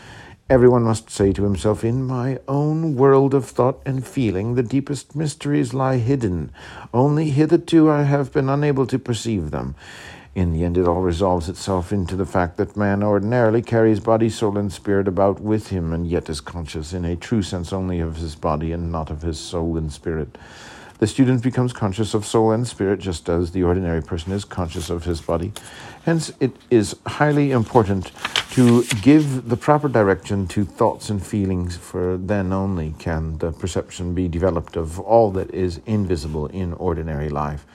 [0.50, 5.14] Everyone must say to himself, In my own world of thought and feeling, the deepest
[5.14, 6.52] mysteries lie hidden.
[6.94, 9.76] Only hitherto I have been unable to perceive them.
[10.36, 14.30] In the end, it all resolves itself into the fact that man ordinarily carries body,
[14.30, 18.00] soul, and spirit about with him, and yet is conscious in a true sense only
[18.00, 20.38] of his body and not of his soul and spirit.
[21.00, 24.90] The student becomes conscious of soul and spirit just as the ordinary person is conscious
[24.90, 25.52] of his body.
[26.08, 28.14] Hence, it is highly important
[28.52, 34.14] to give the proper direction to thoughts and feelings, for then only can the perception
[34.14, 37.66] be developed of all that is invisible in ordinary life.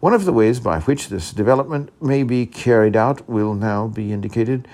[0.00, 4.12] One of the ways by which this development may be carried out will now be
[4.12, 4.66] indicated.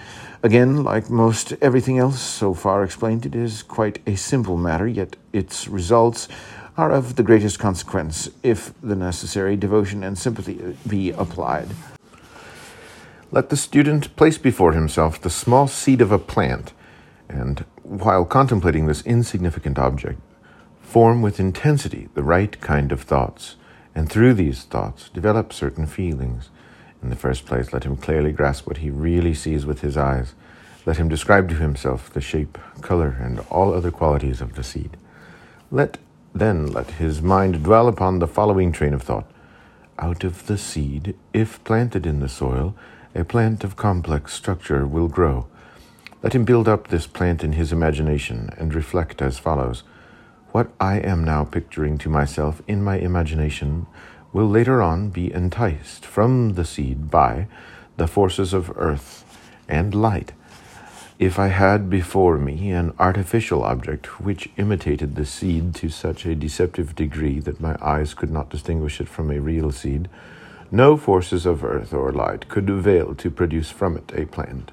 [0.43, 5.17] Again, like most everything else so far explained, it is quite a simple matter, yet
[5.35, 6.29] its results
[6.79, 11.69] are of the greatest consequence if the necessary devotion and sympathy be applied.
[13.31, 16.73] Let the student place before himself the small seed of a plant,
[17.29, 20.21] and while contemplating this insignificant object,
[20.81, 23.57] form with intensity the right kind of thoughts
[23.97, 26.51] and through these thoughts develop certain feelings.
[27.03, 30.35] In the first place, let him clearly grasp what he really sees with his eyes.
[30.85, 34.99] Let him describe to himself the shape, color, and all other qualities of the seed.
[35.71, 35.97] Let
[36.35, 39.31] then let his mind dwell upon the following train of thought.
[39.99, 42.77] Out of the seed, if planted in the soil,
[43.17, 45.47] a plant of complex structure will grow.
[46.23, 49.85] Let him build up this plant in his imagination and reflect as follows.
[50.53, 53.87] What I am now picturing to myself in my imagination
[54.33, 57.49] will later on be enticed from the seed by
[57.97, 59.25] the forces of earth
[59.67, 60.33] and light.
[61.19, 66.35] If I had before me an artificial object which imitated the seed to such a
[66.35, 70.11] deceptive degree that my eyes could not distinguish it from a real seed,
[70.71, 74.73] no forces of earth or light could avail to produce from it a plant.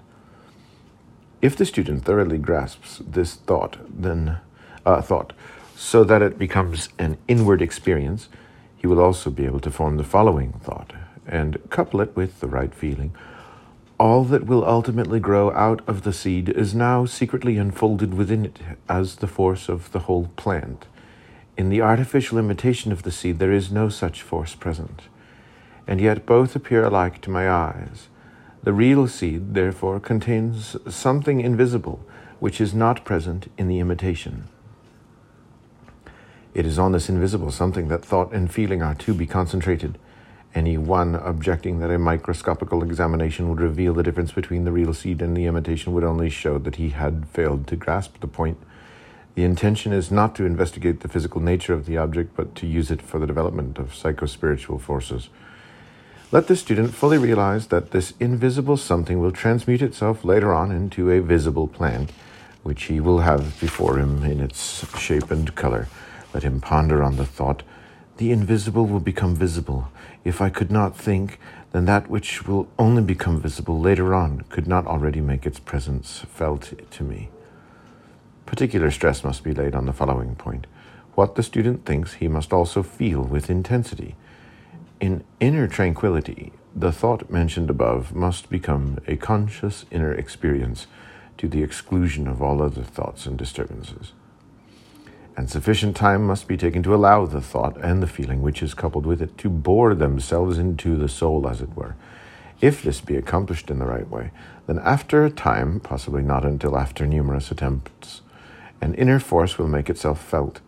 [1.41, 4.37] If the student thoroughly grasps this thought, then
[4.85, 5.33] uh, thought,
[5.75, 8.29] so that it becomes an inward experience,
[8.77, 10.93] he will also be able to form the following thought
[11.25, 13.13] and couple it with the right feeling.
[13.97, 18.59] All that will ultimately grow out of the seed is now secretly unfolded within it
[18.89, 20.85] as the force of the whole plant.
[21.55, 25.03] In the artificial imitation of the seed, there is no such force present,
[25.87, 28.07] and yet both appear alike to my eyes.
[28.63, 31.99] The real seed, therefore, contains something invisible
[32.39, 34.45] which is not present in the imitation.
[36.53, 39.97] It is on this invisible something that thought and feeling are to be concentrated.
[40.53, 45.21] Any one objecting that a microscopical examination would reveal the difference between the real seed
[45.21, 48.59] and the imitation would only show that he had failed to grasp the point.
[49.35, 52.91] The intention is not to investigate the physical nature of the object, but to use
[52.91, 55.29] it for the development of psychospiritual forces.
[56.33, 61.11] Let the student fully realize that this invisible something will transmute itself later on into
[61.11, 62.09] a visible plant,
[62.63, 65.87] which he will have before him in its shape and color.
[66.33, 67.61] Let him ponder on the thought,
[68.17, 69.89] The invisible will become visible.
[70.23, 71.37] If I could not think,
[71.71, 76.25] then that which will only become visible later on could not already make its presence
[76.33, 77.29] felt to me.
[78.47, 80.65] Particular stress must be laid on the following point.
[81.13, 84.15] What the student thinks, he must also feel with intensity.
[84.99, 90.87] In inner tranquility, the thought mentioned above must become a conscious inner experience
[91.37, 94.13] to the exclusion of all other thoughts and disturbances
[95.35, 98.73] and sufficient time must be taken to allow the thought and the feeling which is
[98.73, 101.95] coupled with it to bore themselves into the soul, as it were.
[102.61, 104.31] If this be accomplished in the right way,
[104.67, 108.21] then after a time, possibly not until after numerous attempts,
[108.79, 110.61] an inner force will make itself felt.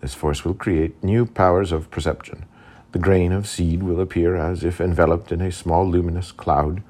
[0.00, 2.46] This force will create new powers of perception.
[2.92, 6.82] The grain of seed will appear as if enveloped in a small luminous cloud.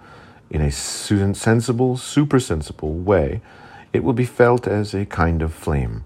[0.51, 3.41] In a sensible, supersensible way,
[3.93, 6.05] it will be felt as a kind of flame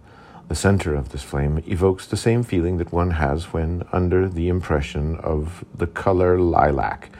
[0.48, 4.48] the center of this flame evokes the same feeling that one has when under the
[4.48, 7.10] impression of the color lilac,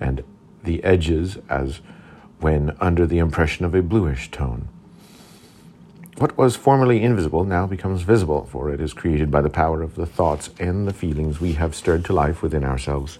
[0.00, 0.22] and
[0.62, 1.80] the edges as
[2.40, 4.68] when under the impression of a bluish tone.
[6.18, 9.96] What was formerly invisible now becomes visible, for it is created by the power of
[9.96, 13.18] the thoughts and the feelings we have stirred to life within ourselves.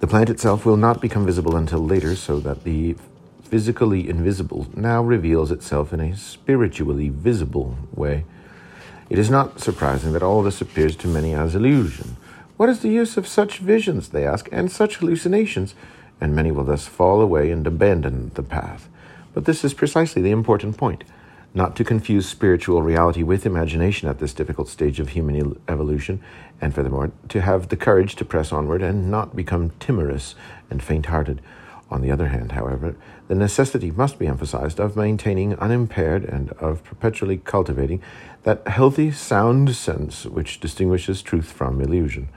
[0.00, 2.96] The plant itself will not become visible until later, so that the
[3.42, 8.26] physically invisible now reveals itself in a spiritually visible way.
[9.08, 12.18] It is not surprising that all this appears to many as illusion.
[12.58, 15.74] What is the use of such visions, they ask, and such hallucinations?
[16.20, 18.86] And many will thus fall away and abandon the path.
[19.34, 21.04] But this is precisely the important point.
[21.54, 26.20] not to confuse spiritual reality with imagination at this difficult stage of human evolution,
[26.60, 30.34] and furthermore, to have the courage to press onward and not become timorous
[30.70, 31.40] and faint hearted.
[31.90, 32.96] On the other hand, however,
[33.28, 38.02] the necessity must be emphasized of maintaining unimpaired and of perpetually cultivating
[38.42, 42.28] that healthy, sound sense which distinguishes truth from illusion.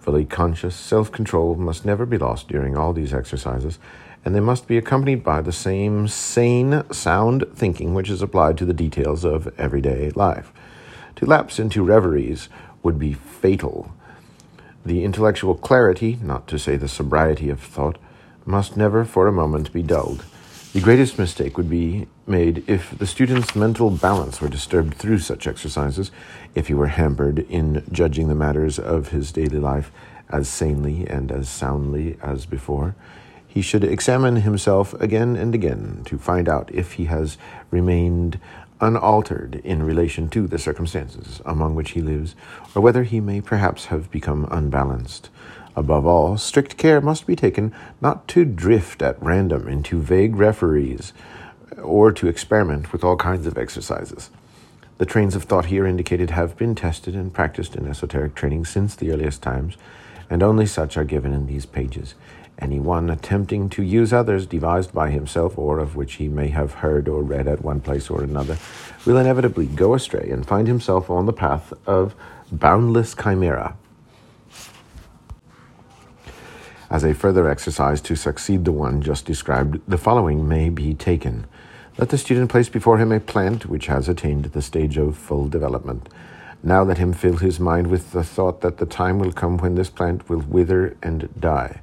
[0.00, 3.78] Fully conscious self control must never be lost during all these exercises,
[4.24, 8.64] and they must be accompanied by the same sane, sound thinking which is applied to
[8.64, 10.52] the details of everyday life.
[11.16, 12.48] To lapse into reveries
[12.82, 13.92] would be fatal.
[14.84, 17.98] The intellectual clarity, not to say the sobriety of thought,
[18.46, 20.24] must never for a moment be dulled.
[20.72, 25.46] The greatest mistake would be made if the student's mental balance were disturbed through such
[25.46, 26.12] exercises,
[26.54, 29.90] if he were hampered in judging the matters of his daily life
[30.28, 32.94] as sanely and as soundly as before.
[33.50, 37.36] He should examine himself again and again to find out if he has
[37.72, 38.38] remained
[38.80, 42.36] unaltered in relation to the circumstances among which he lives,
[42.76, 45.30] or whether he may perhaps have become unbalanced.
[45.74, 51.12] Above all, strict care must be taken not to drift at random into vague referees
[51.82, 54.30] or to experiment with all kinds of exercises.
[54.98, 58.94] The trains of thought here indicated have been tested and practiced in esoteric training since
[58.94, 59.76] the earliest times,
[60.30, 62.14] and only such are given in these pages.
[62.60, 66.74] Any one attempting to use others devised by himself or of which he may have
[66.74, 68.58] heard or read at one place or another
[69.06, 72.14] will inevitably go astray and find himself on the path of
[72.52, 73.76] boundless chimera.
[76.90, 81.46] As a further exercise to succeed the one just described, the following may be taken.
[81.96, 85.48] Let the student place before him a plant which has attained the stage of full
[85.48, 86.08] development.
[86.62, 89.76] Now let him fill his mind with the thought that the time will come when
[89.76, 91.80] this plant will wither and die.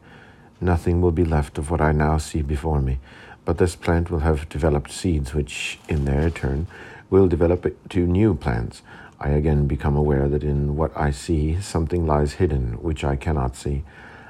[0.59, 2.99] Nothing will be left of what I now see before me,
[3.45, 6.67] but this plant will have developed seeds which, in their turn,
[7.09, 8.81] will develop to new plants.
[9.19, 13.55] I again become aware that in what I see something lies hidden which I cannot
[13.55, 13.83] see.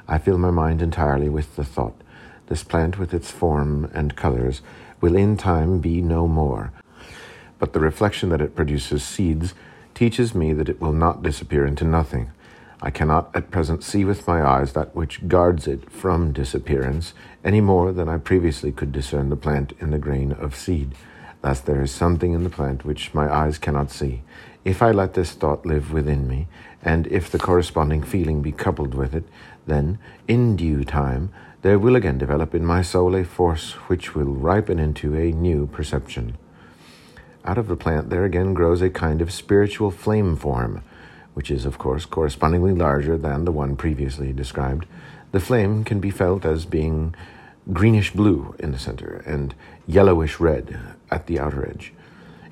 [0.08, 1.96] I fill my mind entirely with the thought.
[2.48, 4.62] This plant, with its form and colors,
[5.02, 6.72] will in time be no more.
[7.60, 9.54] But the reflection that it produces seeds
[9.94, 12.32] teaches me that it will not disappear into nothing.
[12.82, 17.14] I cannot at present see with my eyes that which guards it from disappearance
[17.44, 20.94] any more than I previously could discern the plant in the grain of seed.
[21.42, 24.22] Thus, there is something in the plant which my eyes cannot see.
[24.64, 26.48] If I let this thought live within me,
[26.84, 29.24] and if the corresponding feeling be coupled with it,
[29.66, 29.98] then,
[30.28, 34.78] in due time, there will again develop in my soul a force which will ripen
[34.78, 36.38] into a new perception.
[37.44, 40.84] Out of the plant there again grows a kind of spiritual flame form,
[41.38, 44.88] which is, of course, correspondingly larger than the one previously described.
[45.34, 47.14] The flame can be felt as being
[47.72, 49.54] greenish blue in the center and
[49.86, 50.80] yellowish red
[51.12, 51.94] at the outer edge.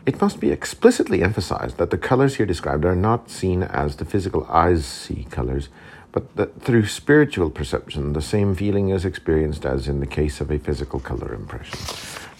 [0.05, 4.05] It must be explicitly emphasized that the colors here described are not seen as the
[4.05, 5.69] physical eyes see colors,
[6.11, 10.51] but that through spiritual perception, the same feeling is experienced as in the case of
[10.51, 11.79] a physical color impression.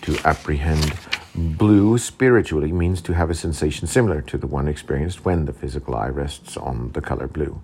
[0.03, 0.93] To apprehend
[1.35, 5.95] blue spiritually means to have a sensation similar to the one experienced when the physical
[5.95, 7.61] eye rests on the color blue.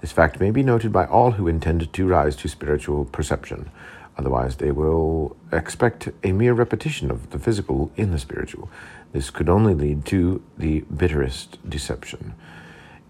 [0.00, 3.70] This fact may be noted by all who intend to rise to spiritual perception.
[4.18, 8.70] Otherwise, they will expect a mere repetition of the physical in the spiritual.
[9.12, 12.34] This could only lead to the bitterest deception.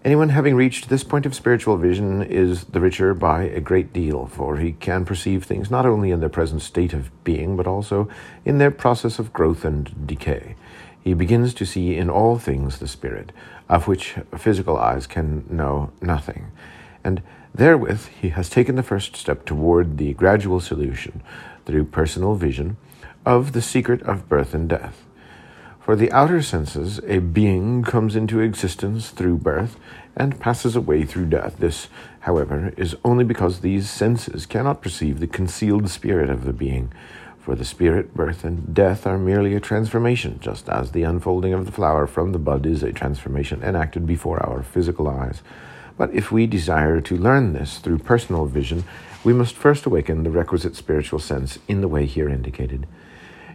[0.05, 4.25] Anyone having reached this point of spiritual vision is the richer by a great deal,
[4.25, 8.09] for he can perceive things not only in their present state of being, but also
[8.43, 10.57] in their process of growth and decay.
[11.01, 13.31] He begins to see in all things the spirit,
[13.69, 16.51] of which physical eyes can know nothing.
[17.01, 17.21] And
[17.55, 21.23] therewith he has taken the first step toward the gradual solution,
[21.65, 22.75] through personal vision,
[23.25, 25.05] of the secret of birth and death.
[25.83, 29.75] For the outer senses, a being comes into existence through birth
[30.15, 31.57] and passes away through death.
[31.59, 31.89] This,
[32.21, 36.93] however, is only because these senses cannot perceive the concealed spirit of the being.
[37.37, 41.65] For the spirit, birth, and death are merely a transformation, just as the unfolding of
[41.65, 45.41] the flower from the bud is a transformation enacted before our physical eyes.
[45.97, 48.85] But if we desire to learn this through personal vision,
[49.25, 52.87] we must first awaken the requisite spiritual sense in the way here indicated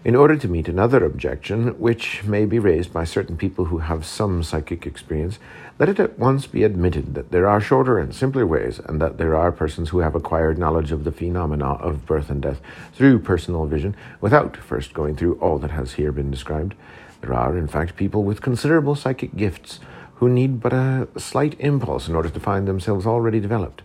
[0.08, 4.06] in order to meet another objection, which may be raised by certain people who have
[4.06, 5.38] some psychic experience,
[5.78, 9.18] let it at once be admitted that there are shorter and simpler ways, and that
[9.18, 12.58] there are persons who have acquired knowledge of the phenomena of birth and death
[12.94, 16.74] through personal vision without first going through all that has here been described.
[17.20, 19.78] There are, in fact, people with considerable psychic gifts
[20.14, 23.82] who need but a slight impulse in order to find themselves already developed.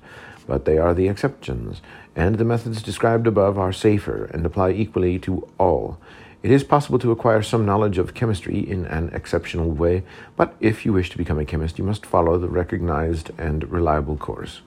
[0.47, 1.81] But they are the exceptions,
[2.15, 5.97] and the methods described above are safer and apply equally to all.
[6.43, 10.03] It is possible to acquire some knowledge of chemistry in an exceptional way,
[10.35, 14.17] but if you wish to become a chemist, you must follow the recognized and reliable
[14.17, 14.59] course.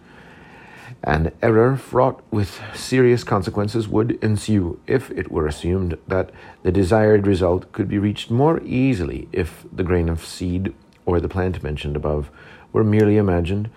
[1.05, 6.31] An error fraught with serious consequences would ensue if it were assumed that
[6.63, 10.73] the desired result could be reached more easily if the grain of seed
[11.05, 12.31] or the plant mentioned above
[12.73, 13.69] were merely imagined,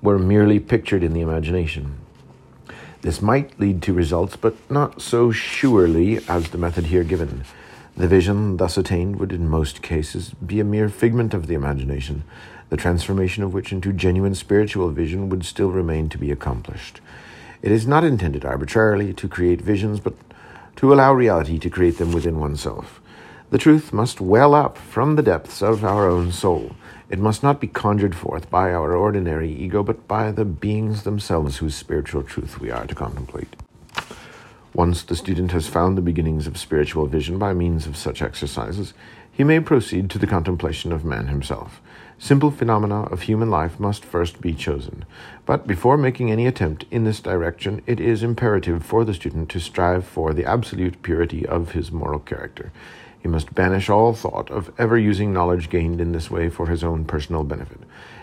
[0.00, 1.98] were merely pictured in the imagination.
[3.04, 7.44] This might lead to results, but not so surely as the method here given.
[7.98, 12.24] The vision thus attained would, in most cases, be a mere figment of the imagination,
[12.70, 17.02] the transformation of which into genuine spiritual vision would still remain to be accomplished.
[17.60, 20.14] It is not intended arbitrarily to create visions, but
[20.76, 23.02] to allow reality to create them within oneself.
[23.50, 26.74] The truth must well up from the depths of our own soul.
[27.14, 31.58] It must not be conjured forth by our ordinary ego, but by the beings themselves
[31.58, 33.54] whose spiritual truth we are to contemplate.
[34.74, 38.94] Once the student has found the beginnings of spiritual vision by means of such exercises,
[39.30, 41.80] he may proceed to the contemplation of man himself.
[42.18, 45.04] Simple phenomena of human life must first be chosen.
[45.46, 49.60] But before making any attempt in this direction, it is imperative for the student to
[49.60, 52.72] strive for the absolute purity of his moral character.
[53.24, 56.84] He must banish all thought of ever using knowledge gained in this way for his
[56.84, 57.80] own personal benefit.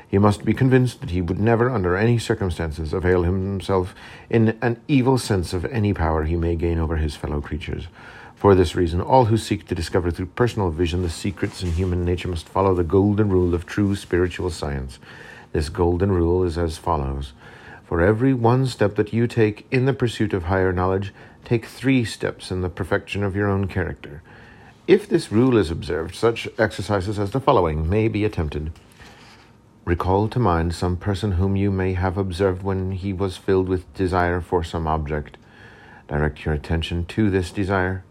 [0.08, 3.95] He must be convinced that he would never, under any circumstances, avail himself
[4.30, 7.88] in an evil sense of any power he may gain over his fellow creatures.
[8.36, 12.06] For this reason, all who seek to discover through personal vision the secrets in human
[12.06, 14.99] nature must follow the golden rule of true spiritual science.
[15.52, 17.34] This golden rule is as follows
[17.86, 21.12] For every one step that you take in the pursuit of higher knowledge,
[21.43, 24.22] take three steps in the perfection of your own character.
[24.92, 28.74] If this rule is observed, such exercises as the following may be attempted.
[29.86, 33.94] Recall to mind some person whom you may have observed when he was filled with
[33.94, 35.38] desire for some object.
[36.10, 38.04] Direct your attention to this desire.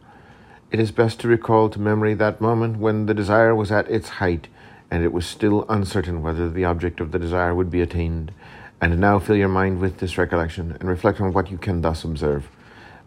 [0.70, 4.08] It is best to recall to memory that moment when the desire was at its
[4.08, 4.48] height
[4.90, 8.32] and it was still uncertain whether the object of the desire would be attained.
[8.80, 12.04] And now fill your mind with this recollection and reflect on what you can thus
[12.04, 12.48] observe.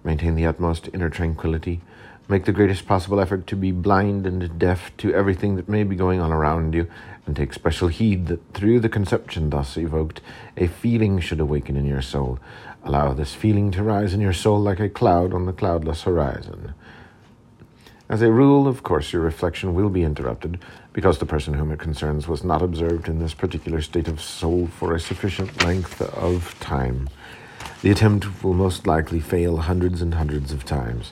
[0.04, 1.82] Maintain the utmost inner tranquility
[2.30, 5.96] Make the greatest possible effort to be blind and deaf to everything that may be
[5.96, 6.88] going on around you,
[7.26, 10.22] and take special heed that through the conception thus evoked,
[10.56, 12.40] a feeling should awaken in your soul.
[12.86, 16.74] Allow this feeling to rise in your soul like a cloud on the cloudless horizon.
[18.10, 20.60] As a rule, of course, your reflection will be interrupted
[20.94, 24.68] because the person whom it concerns was not observed in this particular state of soul
[24.68, 27.10] for a sufficient length of time.
[27.82, 31.12] The attempt will most likely fail hundreds and hundreds of times.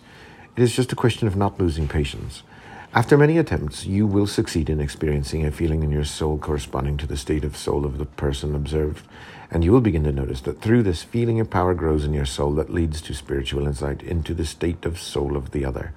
[0.57, 2.43] It is just a question of not losing patience.
[2.93, 7.07] After many attempts, you will succeed in experiencing a feeling in your soul corresponding to
[7.07, 9.07] the state of soul of the person observed,
[9.49, 12.25] and you will begin to notice that through this feeling a power grows in your
[12.25, 15.93] soul that leads to spiritual insight into the state of soul of the other.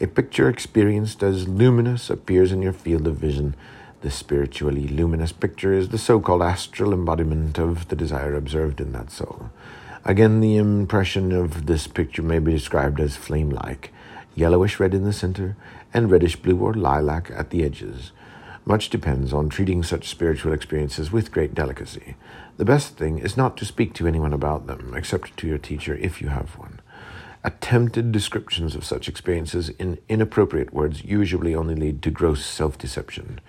[0.00, 3.54] A picture experienced as luminous appears in your field of vision.
[4.00, 8.90] The spiritually luminous picture is the so called astral embodiment of the desire observed in
[8.92, 9.50] that soul.
[10.04, 13.92] Again, the impression of this picture may be described as flame like,
[14.34, 15.56] yellowish red in the center,
[15.92, 18.12] and reddish blue or lilac at the edges.
[18.64, 22.14] Much depends on treating such spiritual experiences with great delicacy.
[22.56, 25.94] The best thing is not to speak to anyone about them, except to your teacher
[25.96, 26.80] if you have one.
[27.44, 33.40] Attempted descriptions of such experiences in inappropriate words usually only lead to gross self deception.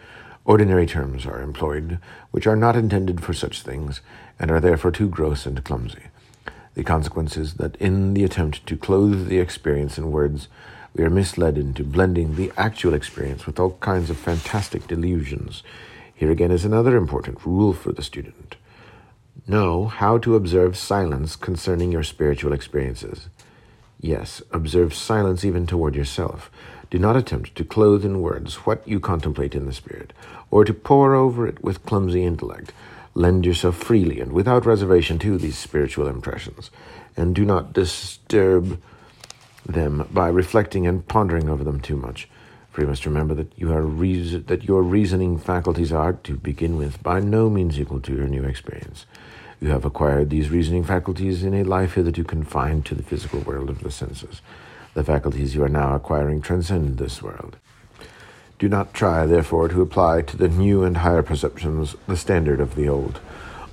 [0.43, 1.99] Ordinary terms are employed,
[2.32, 4.02] which are not intended for such things,
[4.39, 6.11] and are therefore too gross and clumsy.
[6.74, 10.48] The consequence is that in the attempt to clothe the experience in words,
[10.96, 15.64] we are misled into blending the actual experience with all kinds of fantastic delusions.
[16.14, 18.56] Here again is another important rule for the student.
[19.48, 23.28] Know how to observe silence concerning your spiritual experiences.
[24.00, 26.52] Yes, observe silence even toward yourself.
[26.90, 30.14] Do not attempt to clothe in words what you contemplate in the spirit,
[30.50, 32.74] or to pour over it with clumsy intellect.
[33.14, 36.72] Lend yourself freely and without reservation to these spiritual impressions,
[37.18, 38.80] and do not disturb
[39.66, 42.30] them by reflecting and pondering over them too much.
[42.72, 46.78] For you must remember that you are reason- that your reasoning faculties are, to begin
[46.78, 49.05] with, by no means equal to your new experience.
[49.59, 53.70] You have acquired these reasoning faculties in a life hitherto confined to the physical world
[53.70, 54.41] of the senses.
[54.93, 57.57] The faculties you are now acquiring transcend this world.
[58.62, 62.76] Do not try, therefore, to apply to the new and higher perceptions the standard of
[62.76, 63.20] the old.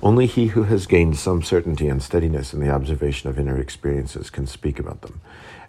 [0.01, 4.31] Only he who has gained some certainty and steadiness in the observation of inner experiences
[4.31, 5.21] can speak about them,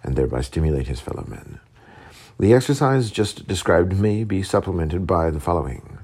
[0.03, 1.59] and thereby stimulate his fellow men.
[2.39, 5.99] The exercise just described may be supplemented by the following.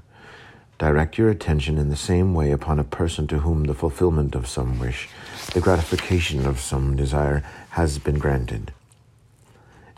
[0.78, 4.46] Direct your attention in the same way upon a person to whom the fulfillment of
[4.46, 5.08] some wish,
[5.54, 8.72] the gratification of some desire, has been granted.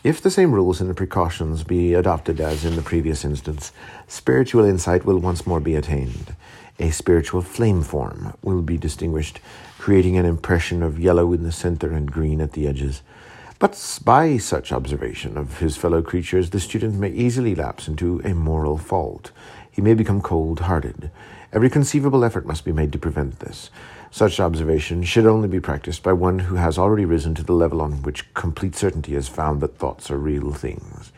[0.03, 3.71] If the same rules and precautions be adopted as in the previous instance,
[4.07, 6.35] spiritual insight will once more be attained.
[6.79, 9.39] A spiritual flame form will be distinguished,
[9.77, 13.03] creating an impression of yellow in the center and green at the edges.
[13.59, 18.33] But by such observation of his fellow creatures, the student may easily lapse into a
[18.33, 19.29] moral fault.
[19.69, 21.11] He may become cold hearted.
[21.53, 23.69] Every conceivable effort must be made to prevent this.
[24.13, 27.81] Such observation should only be practiced by one who has already risen to the level
[27.81, 31.13] on which complete certainty has found that thoughts are real things.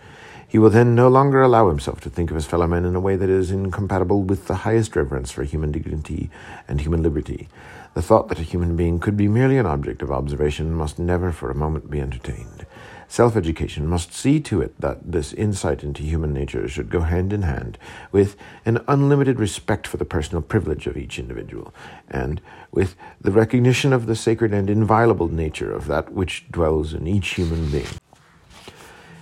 [0.47, 2.99] He will then no longer allow himself to think of his fellow men in a
[2.99, 6.29] way that is incompatible with the highest reverence for human dignity
[6.67, 7.49] and human liberty.
[7.95, 11.31] The thought that a human being could be merely an object of observation must never
[11.31, 12.67] for a moment be entertained.
[13.14, 17.32] Self education must see to it that this insight into human nature should go hand
[17.32, 17.78] in hand
[18.11, 18.36] with
[18.66, 21.76] an unlimited respect for the personal privilege of each individual,
[22.09, 22.41] and
[22.72, 27.36] with the recognition of the sacred and inviolable nature of that which dwells in each
[27.36, 27.86] human being.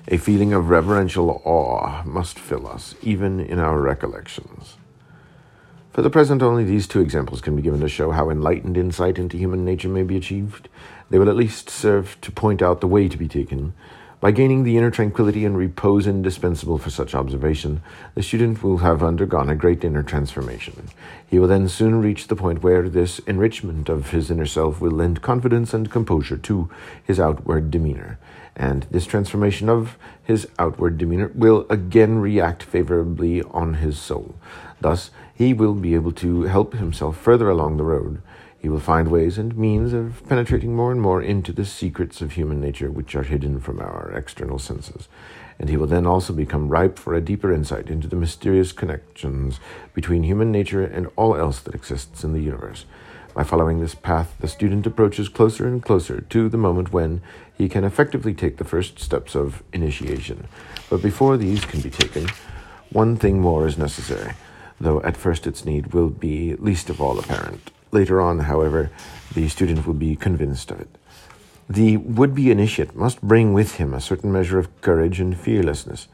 [0.07, 4.77] A feeling of reverential awe must fill us, even in our recollections.
[5.91, 9.19] For the present, only these two examples can be given to show how enlightened insight
[9.19, 10.69] into human nature may be achieved.
[11.11, 13.73] They will at least serve to point out the way to be taken.
[14.19, 17.83] By gaining the inner tranquility and repose indispensable for such observation,
[18.15, 20.89] the student will have undergone a great inner transformation.
[21.27, 24.91] He will then soon reach the point where this enrichment of his inner self will
[24.91, 26.69] lend confidence and composure to
[27.03, 28.17] his outward demeanor
[28.55, 34.35] and this transformation of his outward demeanor will again react favorably on his soul.
[34.79, 38.21] Thus, he will be able to help himself further along the road.
[38.61, 42.33] He will find ways and means of penetrating more and more into the secrets of
[42.33, 45.07] human nature which are hidden from our external senses.
[45.57, 49.59] And he will then also become ripe for a deeper insight into the mysterious connections
[49.95, 52.85] between human nature and all else that exists in the universe.
[53.33, 57.23] By following this path, the student approaches closer and closer to the moment when
[57.57, 60.47] he can effectively take the first steps of initiation.
[60.87, 62.27] But before these can be taken,
[62.91, 64.33] one thing more is necessary,
[64.79, 67.71] though at first its need will be least of all apparent.
[67.91, 68.89] Later on, however,
[69.33, 70.89] the student will be convinced of it.
[71.69, 76.07] The would be initiate must bring with him a certain measure of courage and fearlessness.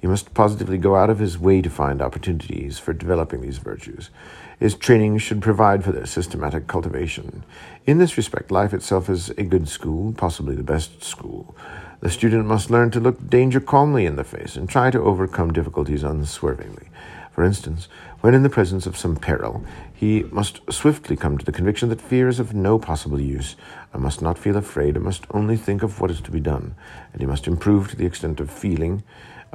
[0.00, 4.10] He must positively go out of his way to find opportunities for developing these virtues.
[4.58, 7.44] His training should provide for their systematic cultivation.
[7.86, 11.54] In this respect, life itself is a good school, possibly the best school.
[12.00, 15.52] The student must learn to look danger calmly in the face and try to overcome
[15.52, 16.88] difficulties unswervingly.
[17.32, 17.88] For instance,
[18.20, 22.00] when in the presence of some peril, he must swiftly come to the conviction that
[22.00, 23.56] fear is of no possible use.
[23.94, 26.74] I must not feel afraid, I must only think of what is to be done,
[27.12, 29.02] and he must improve to the extent of feeling,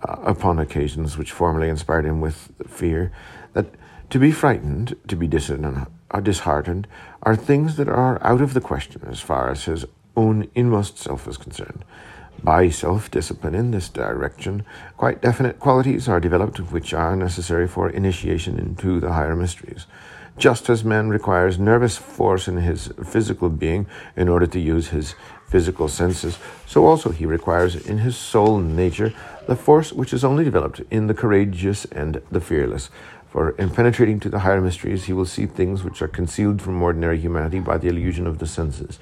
[0.07, 3.11] uh, upon occasions which formerly inspired him with fear,
[3.53, 3.67] that
[4.09, 6.87] to be frightened, to be uh, disheartened,
[7.23, 11.27] are things that are out of the question as far as his own inmost self
[11.27, 11.85] is concerned.
[12.43, 14.63] By self discipline in this direction,
[14.95, 19.85] quite definite qualities are developed which are necessary for initiation into the higher mysteries.
[20.37, 25.15] Just as man requires nervous force in his physical being in order to use his
[25.47, 29.13] physical senses, so also he requires in his soul nature
[29.47, 32.91] the force which is only developed in the courageous and the fearless.
[33.31, 36.81] For in penetrating to the higher mysteries, he will see things which are concealed from
[36.81, 38.99] ordinary humanity by the illusion of the senses.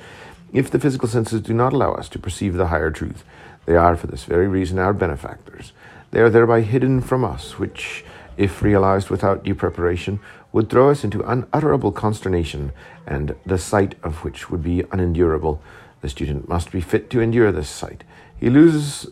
[0.55, 3.25] If the physical senses do not allow us to perceive the higher truth,
[3.65, 5.73] they are for this very reason our benefactors.
[6.11, 8.05] They are thereby hidden from us, which,
[8.37, 10.21] if realized without due preparation,
[10.53, 12.71] would throw us into unutterable consternation,
[13.05, 15.61] and the sight of which would be unendurable.
[15.99, 18.05] The student must be fit to endure this sight.
[18.39, 19.07] He loses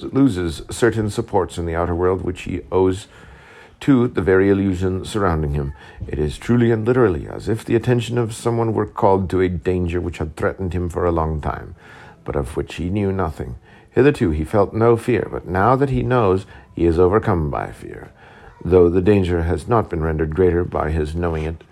[0.00, 3.06] loses certain supports in the outer world which he owes
[3.80, 5.72] to the very illusion surrounding him.
[6.06, 9.48] It is truly and literally as if the attention of someone were called to a
[9.48, 11.74] danger which had threatened him for a long time,
[12.24, 13.56] but of which he knew nothing.
[13.90, 18.12] Hitherto he felt no fear, but now that he knows, he is overcome by fear,
[18.64, 21.64] though the danger has not been rendered greater by his knowing it.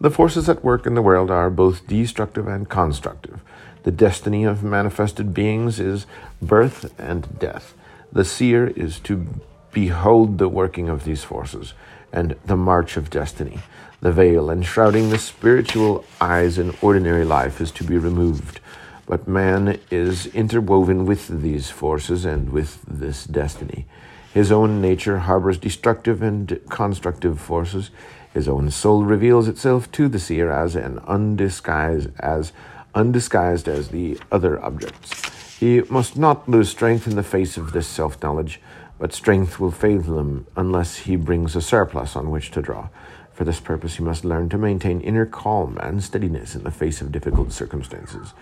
[0.00, 3.40] The forces at work in the world are both destructive and constructive.
[3.84, 6.06] The destiny of manifested beings is
[6.42, 7.74] birth and death.
[8.12, 9.26] The seer is to
[9.74, 11.74] Behold the working of these forces
[12.12, 13.58] and the march of destiny.
[14.00, 18.60] The veil enshrouding the spiritual eyes in ordinary life is to be removed,
[19.04, 23.86] but man is interwoven with these forces and with this destiny.
[24.32, 27.90] His own nature harbors destructive and constructive forces.
[28.32, 32.52] His own soul reveals itself to the seer as an undisguised as
[32.94, 35.58] undisguised as the other objects.
[35.58, 38.60] He must not lose strength in the face of this self knowledge
[38.98, 42.88] but strength will fail him unless he brings a surplus on which to draw.
[43.32, 47.00] For this purpose, he must learn to maintain inner calm and steadiness in the face
[47.00, 48.32] of difficult circumstances.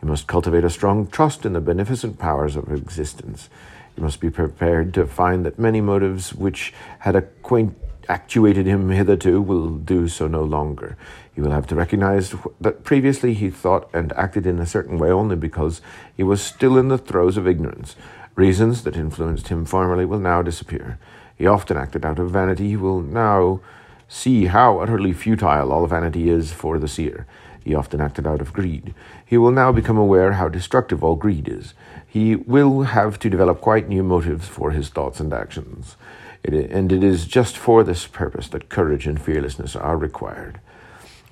[0.00, 3.48] He must cultivate a strong trust in the beneficent powers of existence.
[3.94, 9.40] He must be prepared to find that many motives which had acquaint- actuated him hitherto
[9.40, 10.96] will do so no longer.
[11.34, 15.10] He will have to recognize that previously he thought and acted in a certain way
[15.10, 15.80] only because
[16.14, 17.96] he was still in the throes of ignorance.
[18.34, 20.98] Reasons that influenced him formerly will now disappear.
[21.36, 22.68] He often acted out of vanity.
[22.68, 23.60] He will now
[24.08, 27.26] see how utterly futile all vanity is for the seer.
[27.64, 28.94] He often acted out of greed.
[29.24, 31.74] He will now become aware how destructive all greed is.
[32.06, 35.96] He will have to develop quite new motives for his thoughts and actions.
[36.42, 40.58] It, and it is just for this purpose that courage and fearlessness are required.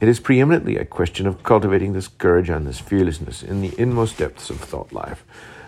[0.01, 4.18] It is preeminently a question of cultivating this courage and this fearlessness in the inmost
[4.18, 5.24] depths of thought life.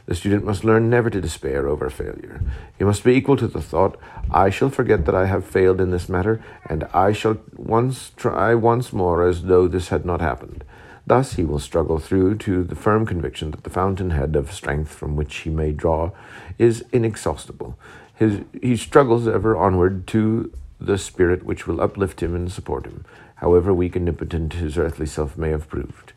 [0.07, 2.41] The student must learn never to despair over failure.
[2.77, 3.97] He must be equal to the thought,
[4.31, 8.55] I shall forget that I have failed in this matter, and I shall once try
[8.55, 10.65] once more as though this had not happened.
[11.07, 15.17] Thus he will struggle through to the firm conviction that the fountainhead of strength from
[15.17, 16.11] which he may draw
[16.59, 17.79] is inexhaustible.
[18.15, 23.05] His, he struggles ever onward to the spirit which will uplift him and support him,
[23.37, 26.13] however weak and impotent his earthly self may have proved.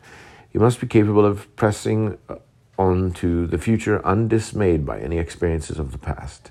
[0.50, 2.18] He must be capable of pressing
[2.78, 6.50] on to the future undismayed by any experiences of the past.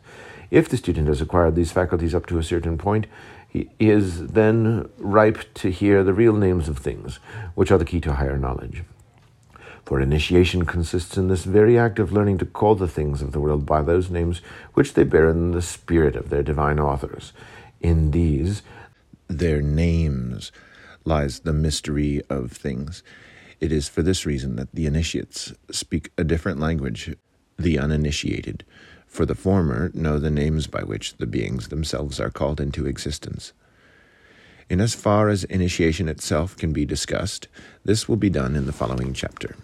[0.51, 3.07] If the student has acquired these faculties up to a certain point,
[3.47, 7.19] he is then ripe to hear the real names of things,
[7.55, 8.83] which are the key to higher knowledge.
[9.85, 13.39] For initiation consists in this very act of learning to call the things of the
[13.39, 14.41] world by those names
[14.73, 17.33] which they bear in the spirit of their divine authors.
[17.81, 18.63] In these,
[19.27, 20.51] their names,
[21.05, 23.03] lies the mystery of things.
[23.59, 27.15] It is for this reason that the initiates speak a different language,
[27.57, 28.65] the uninitiated,
[29.07, 33.53] for the former know the names by which the beings themselves are called into existence.
[34.69, 37.47] In as far as initiation itself can be discussed,
[37.83, 39.55] this will be done in the following chapter.